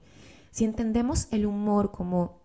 Si 0.51 0.65
entendemos 0.65 1.29
el 1.31 1.45
humor 1.45 1.91
como 1.91 2.41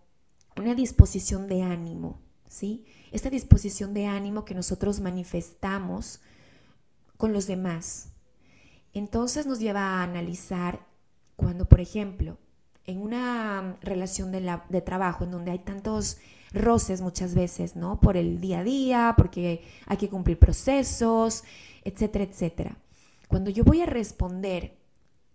una 0.55 0.75
disposición 0.75 1.49
de 1.49 1.63
ánimo, 1.63 2.21
¿sí? 2.47 2.85
Esta 3.11 3.29
disposición 3.29 3.93
de 3.93 4.05
ánimo 4.05 4.45
que 4.45 4.55
nosotros 4.55 4.99
manifestamos 4.99 6.19
con 7.17 7.33
los 7.33 7.47
demás. 7.47 8.09
Entonces 8.93 9.45
nos 9.45 9.59
lleva 9.59 9.81
a 9.81 10.03
analizar 10.03 10.85
cuando, 11.35 11.65
por 11.65 11.79
ejemplo, 11.79 12.37
en 12.85 13.01
una 13.01 13.77
relación 13.81 14.31
de, 14.31 14.59
de 14.69 14.81
trabajo 14.81 15.23
en 15.23 15.31
donde 15.31 15.51
hay 15.51 15.59
tantos 15.59 16.17
roces 16.53 17.01
muchas 17.01 17.35
veces, 17.35 17.75
¿no? 17.75 17.99
Por 17.99 18.17
el 18.17 18.39
día 18.39 18.59
a 18.59 18.63
día, 18.63 19.13
porque 19.17 19.63
hay 19.85 19.97
que 19.97 20.09
cumplir 20.09 20.39
procesos, 20.39 21.43
etcétera, 21.83 22.23
etcétera. 22.23 22.77
Cuando 23.27 23.49
yo 23.49 23.63
voy 23.63 23.81
a 23.81 23.85
responder 23.85 24.77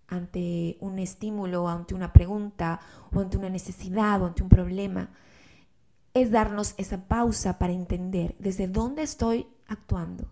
ante 0.09 0.77
un 0.81 0.99
estímulo, 0.99 1.69
ante 1.69 1.95
una 1.95 2.13
pregunta, 2.13 2.81
o 3.15 3.21
ante 3.21 3.37
una 3.37 3.51
necesidad, 3.51 4.23
o 4.23 4.27
ante 4.27 4.43
un 4.43 4.49
problema, 4.49 5.11
es 6.14 6.31
darnos 6.31 6.75
esa 6.77 7.09
pausa 7.09 7.59
para 7.59 7.72
entender 7.72 8.35
desde 8.38 8.68
dónde 8.68 9.03
estoy 9.03 9.46
actuando, 9.66 10.31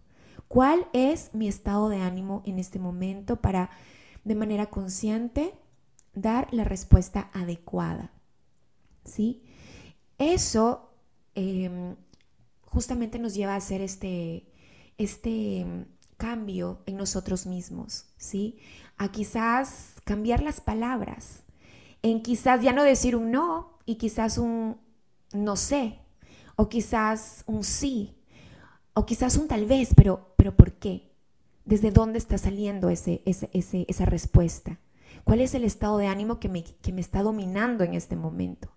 cuál 0.49 0.87
es 0.93 1.31
mi 1.35 1.49
estado 1.49 1.89
de 1.89 2.01
ánimo 2.01 2.43
en 2.45 2.59
este 2.59 2.79
momento 2.79 3.37
para 3.37 3.71
de 4.25 4.35
manera 4.35 4.67
consciente 4.67 5.55
dar 6.15 6.53
la 6.53 6.65
respuesta 6.65 7.31
adecuada. 7.33 8.13
¿Sí? 9.05 9.43
Eso 10.19 10.93
em, 11.35 11.97
justamente 12.67 13.19
nos 13.19 13.35
lleva 13.35 13.55
a 13.55 13.57
hacer 13.57 13.81
este, 13.81 14.47
este 14.99 15.61
em, 15.61 15.87
cambio 16.19 16.83
en 16.85 16.97
nosotros 16.97 17.47
mismos, 17.47 18.07
¿sí? 18.19 18.59
A 18.99 19.11
quizás 19.11 19.95
cambiar 20.05 20.43
las 20.43 20.61
palabras, 20.61 21.45
en 22.03 22.23
quizás 22.23 22.61
ya 22.63 22.75
no 22.75 22.85
decir 22.85 23.17
un 23.17 23.31
no 23.31 23.79
y 23.87 23.95
quizás 23.97 24.37
un 24.37 24.77
no 25.33 25.57
sé, 25.57 25.99
o 26.57 26.69
quizás 26.69 27.45
un 27.47 27.65
sí, 27.65 28.17
o 28.95 29.07
quizás 29.07 29.37
un 29.37 29.49
tal 29.49 29.67
vez, 29.67 29.91
pero, 29.97 30.35
pero 30.37 30.57
¿por 30.57 30.73
qué? 30.73 31.11
¿Desde 31.65 31.91
dónde 31.91 32.19
está 32.19 32.39
saliendo 32.39 32.91
ese, 32.91 33.23
esa 33.25 34.05
respuesta? 34.05 34.79
¿Cuál 35.25 35.41
es 35.41 35.55
el 35.55 35.65
estado 35.65 35.99
de 35.99 36.07
ánimo 36.07 36.41
que 36.41 36.49
me, 36.49 36.65
que 36.65 36.93
me 36.93 37.01
está 37.01 37.23
dominando 37.23 37.85
en 37.85 37.95
este 37.95 38.17
momento? 38.17 38.73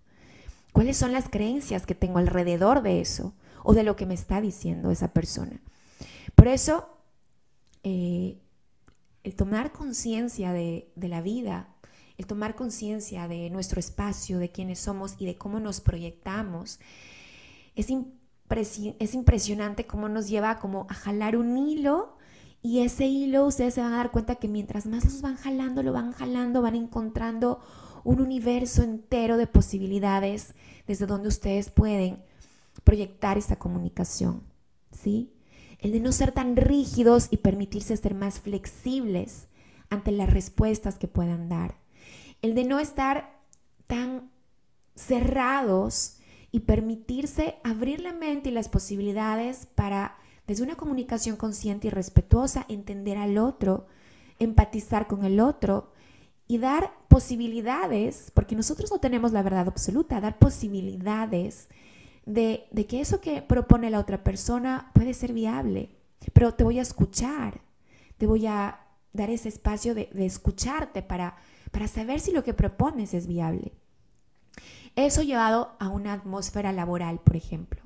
¿Cuáles 0.72 0.96
son 0.96 1.12
las 1.12 1.28
creencias 1.28 1.86
que 1.86 1.94
tengo 1.94 2.18
alrededor 2.18 2.82
de 2.82 3.00
eso 3.00 3.32
o 3.62 3.74
de 3.74 3.84
lo 3.84 3.96
que 3.96 4.06
me 4.06 4.14
está 4.14 4.40
diciendo 4.40 4.90
esa 4.90 5.12
persona? 5.12 5.60
Por 6.34 6.48
eso, 6.48 6.88
eh, 7.82 8.38
el 9.22 9.34
tomar 9.36 9.72
conciencia 9.72 10.52
de, 10.52 10.90
la 10.96 11.22
vida, 11.22 11.68
el 12.16 12.26
tomar 12.26 12.54
conciencia 12.54 13.28
de 13.28 13.50
nuestro 13.50 13.80
espacio, 13.80 14.38
de 14.38 14.50
quiénes 14.50 14.78
somos 14.78 15.16
y 15.18 15.26
de 15.26 15.36
cómo 15.36 15.60
nos 15.60 15.80
proyectamos, 15.80 16.78
es, 17.74 17.88
es 18.98 19.14
impresionante 19.14 19.86
cómo 19.86 20.08
nos 20.08 20.28
lleva 20.28 20.58
como 20.58 20.86
a 20.88 20.94
jalar 20.94 21.36
un 21.36 21.58
hilo 21.58 22.16
y 22.62 22.80
ese 22.80 23.06
hilo 23.06 23.46
ustedes 23.46 23.74
se 23.74 23.82
van 23.82 23.92
a 23.92 23.98
dar 23.98 24.10
cuenta 24.10 24.36
que 24.36 24.48
mientras 24.48 24.86
más 24.86 25.04
los 25.04 25.20
van 25.20 25.36
jalando, 25.36 25.82
lo 25.82 25.92
van 25.92 26.12
jalando, 26.12 26.62
van 26.62 26.76
encontrando 26.76 27.60
un 28.04 28.20
universo 28.20 28.82
entero 28.82 29.36
de 29.36 29.46
posibilidades 29.46 30.54
desde 30.86 31.06
donde 31.06 31.28
ustedes 31.28 31.70
pueden 31.70 32.22
proyectar 32.82 33.36
esa 33.36 33.56
comunicación, 33.56 34.42
¿sí? 34.92 35.30
El 35.78 35.92
de 35.92 36.00
no 36.00 36.12
ser 36.12 36.32
tan 36.32 36.56
rígidos 36.56 37.28
y 37.30 37.38
permitirse 37.38 37.96
ser 37.96 38.14
más 38.14 38.40
flexibles 38.40 39.48
ante 39.90 40.12
las 40.12 40.30
respuestas 40.30 40.96
que 40.96 41.08
puedan 41.08 41.50
dar. 41.50 41.83
El 42.44 42.54
de 42.54 42.64
no 42.64 42.78
estar 42.78 43.40
tan 43.86 44.30
cerrados 44.94 46.18
y 46.52 46.60
permitirse 46.60 47.56
abrir 47.64 48.00
la 48.00 48.12
mente 48.12 48.50
y 48.50 48.52
las 48.52 48.68
posibilidades 48.68 49.66
para, 49.74 50.18
desde 50.46 50.62
una 50.62 50.76
comunicación 50.76 51.36
consciente 51.36 51.86
y 51.86 51.90
respetuosa, 51.90 52.66
entender 52.68 53.16
al 53.16 53.38
otro, 53.38 53.86
empatizar 54.38 55.06
con 55.06 55.24
el 55.24 55.40
otro 55.40 55.90
y 56.46 56.58
dar 56.58 56.92
posibilidades, 57.08 58.30
porque 58.34 58.56
nosotros 58.56 58.90
no 58.90 58.98
tenemos 58.98 59.32
la 59.32 59.42
verdad 59.42 59.66
absoluta, 59.66 60.20
dar 60.20 60.38
posibilidades 60.38 61.70
de, 62.26 62.68
que 62.86 63.00
eso 63.00 63.22
que 63.22 63.40
propone 63.40 63.88
la 63.88 64.00
otra 64.00 64.22
persona 64.22 64.90
puede 64.92 65.14
ser 65.14 65.32
viable, 65.32 65.96
pero 66.34 66.52
te 66.52 66.62
voy 66.62 66.78
a 66.78 66.82
escuchar, 66.82 67.62
te 68.18 68.26
voy 68.26 68.46
a 68.46 68.80
dar 69.14 69.30
ese 69.30 69.48
espacio 69.48 69.94
de, 69.94 70.10
escucharte 70.18 71.00
para, 71.00 71.38
para 71.74 71.88
saber 71.88 72.20
si 72.20 72.30
lo 72.30 72.44
que 72.44 72.54
propones 72.54 73.14
es 73.14 73.26
viable. 73.26 73.72
Eso 74.94 75.22
llevado 75.22 75.74
a 75.80 75.88
una 75.88 76.12
atmósfera 76.12 76.72
laboral, 76.72 77.18
por 77.18 77.34
ejemplo. 77.34 77.82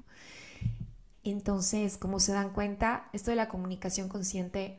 Entonces, 1.24 1.96
como 1.96 2.20
se 2.20 2.32
dan 2.32 2.50
cuenta, 2.50 3.08
esto 3.14 3.30
de 3.30 3.38
la 3.38 3.48
comunicación 3.48 4.10
consciente 4.10 4.76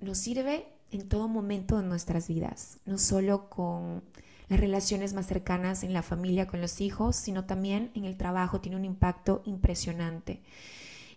nos 0.00 0.18
sirve 0.18 0.68
en 0.92 1.08
todo 1.08 1.26
momento 1.26 1.78
de 1.78 1.82
nuestras 1.82 2.28
vidas, 2.28 2.78
no 2.86 2.96
solo 2.96 3.50
con 3.50 4.04
las 4.48 4.60
relaciones 4.60 5.12
más 5.12 5.26
cercanas 5.26 5.82
en 5.82 5.92
la 5.92 6.02
familia 6.02 6.46
con 6.46 6.60
los 6.60 6.80
hijos, 6.80 7.16
sino 7.16 7.44
también 7.44 7.90
en 7.94 8.04
el 8.04 8.16
trabajo, 8.16 8.60
tiene 8.60 8.76
un 8.76 8.84
impacto 8.84 9.42
impresionante. 9.46 10.44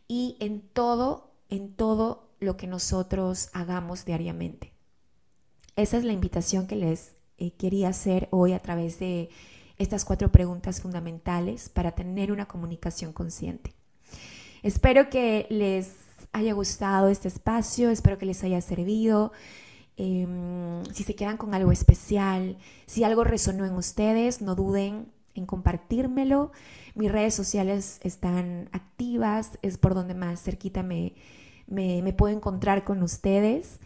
Y 0.08 0.38
en 0.40 0.62
todo, 0.62 1.30
en 1.50 1.72
todo 1.72 2.32
lo 2.40 2.58
que 2.58 2.66
nosotros 2.66 3.50
hagamos 3.54 4.06
diariamente. 4.06 4.79
Esa 5.76 5.98
es 5.98 6.04
la 6.04 6.14
invitación 6.14 6.68
que 6.68 6.76
les 6.76 7.14
eh, 7.38 7.52
quería 7.52 7.90
hacer 7.90 8.28
hoy 8.32 8.54
a 8.54 8.60
través 8.60 9.00
de 9.00 9.30
estas 9.78 10.04
cuatro 10.04 10.32
preguntas 10.32 10.82
fundamentales 10.82 11.70
para 11.70 11.92
tener 11.92 12.32
una 12.32 12.48
comunicación 12.48 13.14
consciente. 13.14 13.74
Espero 14.62 15.10
que 15.10 15.48
les 15.50 15.96
haya 16.34 16.54
gustado 16.54 17.08
este 17.08 17.28
espacio, 17.28 17.90
espero 17.90 18.18
que 18.18 18.26
les 18.26 18.44
haya 18.44 18.62
servido. 18.62 19.32
Em, 19.96 20.84
si 20.94 21.04
se 21.04 21.16
quedan 21.16 21.38
con 21.38 21.54
algo 21.54 21.72
especial, 21.72 22.58
si 22.86 23.04
algo 23.04 23.24
resonó 23.24 23.66
en 23.66 23.74
ustedes, 23.74 24.42
no 24.42 24.56
duden 24.56 25.08
en 25.36 25.46
compartírmelo. 25.46 26.52
Mis 26.96 27.12
redes 27.12 27.34
sociales 27.34 28.00
están 28.04 28.70
activas, 28.72 29.58
es 29.62 29.78
por 29.78 29.96
donde 29.96 30.14
más 30.14 30.42
cerquita 30.42 30.84
me, 30.84 31.14
me, 31.68 32.14
puedo 32.14 32.36
encontrar 32.36 32.84
con 32.84 33.04
ustedes. 33.04 33.80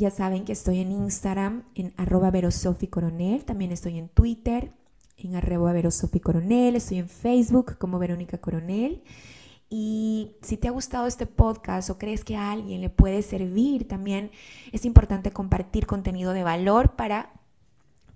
Ya 0.00 0.10
saben 0.10 0.46
que 0.46 0.52
estoy 0.52 0.80
en 0.80 0.92
Instagram, 0.92 1.64
en 1.74 1.92
arroba 1.98 2.32
Coronel, 2.88 3.44
también 3.44 3.70
estoy 3.70 3.98
en 3.98 4.08
Twitter, 4.08 4.72
en 5.18 5.36
arroba 5.36 5.74
Coronel, 6.22 6.74
estoy 6.74 7.00
en 7.00 7.08
Facebook 7.10 7.76
como 7.76 7.98
Verónica 7.98 8.38
Coronel. 8.38 9.02
Y 9.68 10.36
si 10.40 10.56
te 10.56 10.68
ha 10.68 10.70
gustado 10.70 11.06
este 11.06 11.26
podcast 11.26 11.90
o 11.90 11.98
crees 11.98 12.24
que 12.24 12.34
a 12.34 12.50
alguien 12.50 12.80
le 12.80 12.88
puede 12.88 13.20
servir, 13.20 13.86
también 13.86 14.30
es 14.72 14.86
importante 14.86 15.32
compartir 15.32 15.84
contenido 15.86 16.32
de 16.32 16.44
valor 16.44 16.96
para 16.96 17.34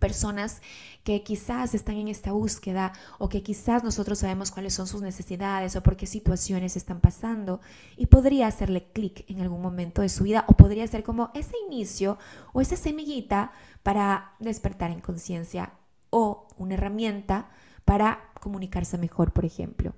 personas 0.04 0.60
que 1.02 1.22
quizás 1.22 1.74
están 1.74 1.96
en 1.96 2.08
esta 2.08 2.32
búsqueda 2.32 2.92
o 3.18 3.30
que 3.30 3.42
quizás 3.42 3.82
nosotros 3.82 4.18
sabemos 4.18 4.50
cuáles 4.50 4.74
son 4.74 4.86
sus 4.86 5.00
necesidades 5.00 5.76
o 5.76 5.82
por 5.82 5.96
qué 5.96 6.04
situaciones 6.04 6.76
están 6.76 7.00
pasando 7.00 7.62
y 7.96 8.04
podría 8.04 8.46
hacerle 8.46 8.84
clic 8.92 9.24
en 9.30 9.40
algún 9.40 9.62
momento 9.62 10.02
de 10.02 10.10
su 10.10 10.24
vida 10.24 10.44
o 10.46 10.52
podría 10.58 10.86
ser 10.86 11.04
como 11.04 11.30
ese 11.32 11.54
inicio 11.66 12.18
o 12.52 12.60
esa 12.60 12.76
semillita 12.76 13.52
para 13.82 14.34
despertar 14.40 14.90
en 14.90 15.00
conciencia 15.00 15.72
o 16.10 16.48
una 16.58 16.74
herramienta 16.74 17.48
para 17.86 18.30
comunicarse 18.42 18.98
mejor, 18.98 19.32
por 19.32 19.46
ejemplo. 19.46 19.94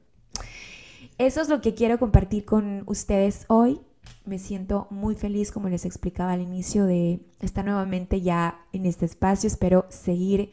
Eso 1.18 1.40
es 1.40 1.48
lo 1.48 1.60
que 1.60 1.74
quiero 1.74 1.98
compartir 1.98 2.44
con 2.44 2.84
ustedes 2.86 3.44
hoy. 3.48 3.80
Me 4.26 4.40
siento 4.40 4.88
muy 4.90 5.14
feliz, 5.14 5.52
como 5.52 5.68
les 5.68 5.84
explicaba 5.84 6.32
al 6.32 6.42
inicio, 6.42 6.84
de 6.84 7.20
estar 7.40 7.64
nuevamente 7.64 8.20
ya 8.20 8.60
en 8.72 8.84
este 8.84 9.06
espacio. 9.06 9.46
Espero 9.46 9.86
seguir 9.88 10.50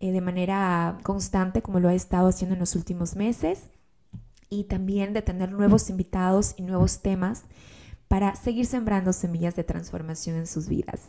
eh, 0.00 0.10
de 0.10 0.20
manera 0.20 0.98
constante 1.04 1.62
como 1.62 1.78
lo 1.78 1.88
he 1.90 1.94
estado 1.94 2.28
haciendo 2.28 2.54
en 2.54 2.60
los 2.60 2.74
últimos 2.74 3.14
meses 3.14 3.68
y 4.50 4.64
también 4.64 5.12
de 5.12 5.22
tener 5.22 5.52
nuevos 5.52 5.90
invitados 5.90 6.54
y 6.56 6.62
nuevos 6.62 7.00
temas 7.02 7.44
para 8.08 8.34
seguir 8.34 8.66
sembrando 8.66 9.12
semillas 9.12 9.56
de 9.56 9.64
transformación 9.64 10.36
en 10.36 10.46
sus 10.46 10.68
vidas. 10.68 11.02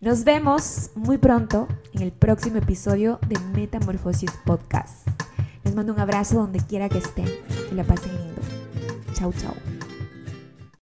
Nos 0.00 0.24
vemos 0.24 0.90
muy 0.94 1.18
pronto 1.18 1.68
en 1.92 2.02
el 2.02 2.12
próximo 2.12 2.56
episodio 2.56 3.18
de 3.28 3.38
Metamorfosis 3.54 4.30
Podcast. 4.44 5.06
Les 5.64 5.74
mando 5.74 5.92
un 5.92 6.00
abrazo 6.00 6.36
donde 6.36 6.60
quiera 6.60 6.88
que 6.88 6.98
estén 6.98 7.28
y 7.70 7.74
la 7.74 7.84
pasen 7.84 8.12
lindo. 8.16 8.42
Chau, 9.14 9.32
chau. 9.32 9.75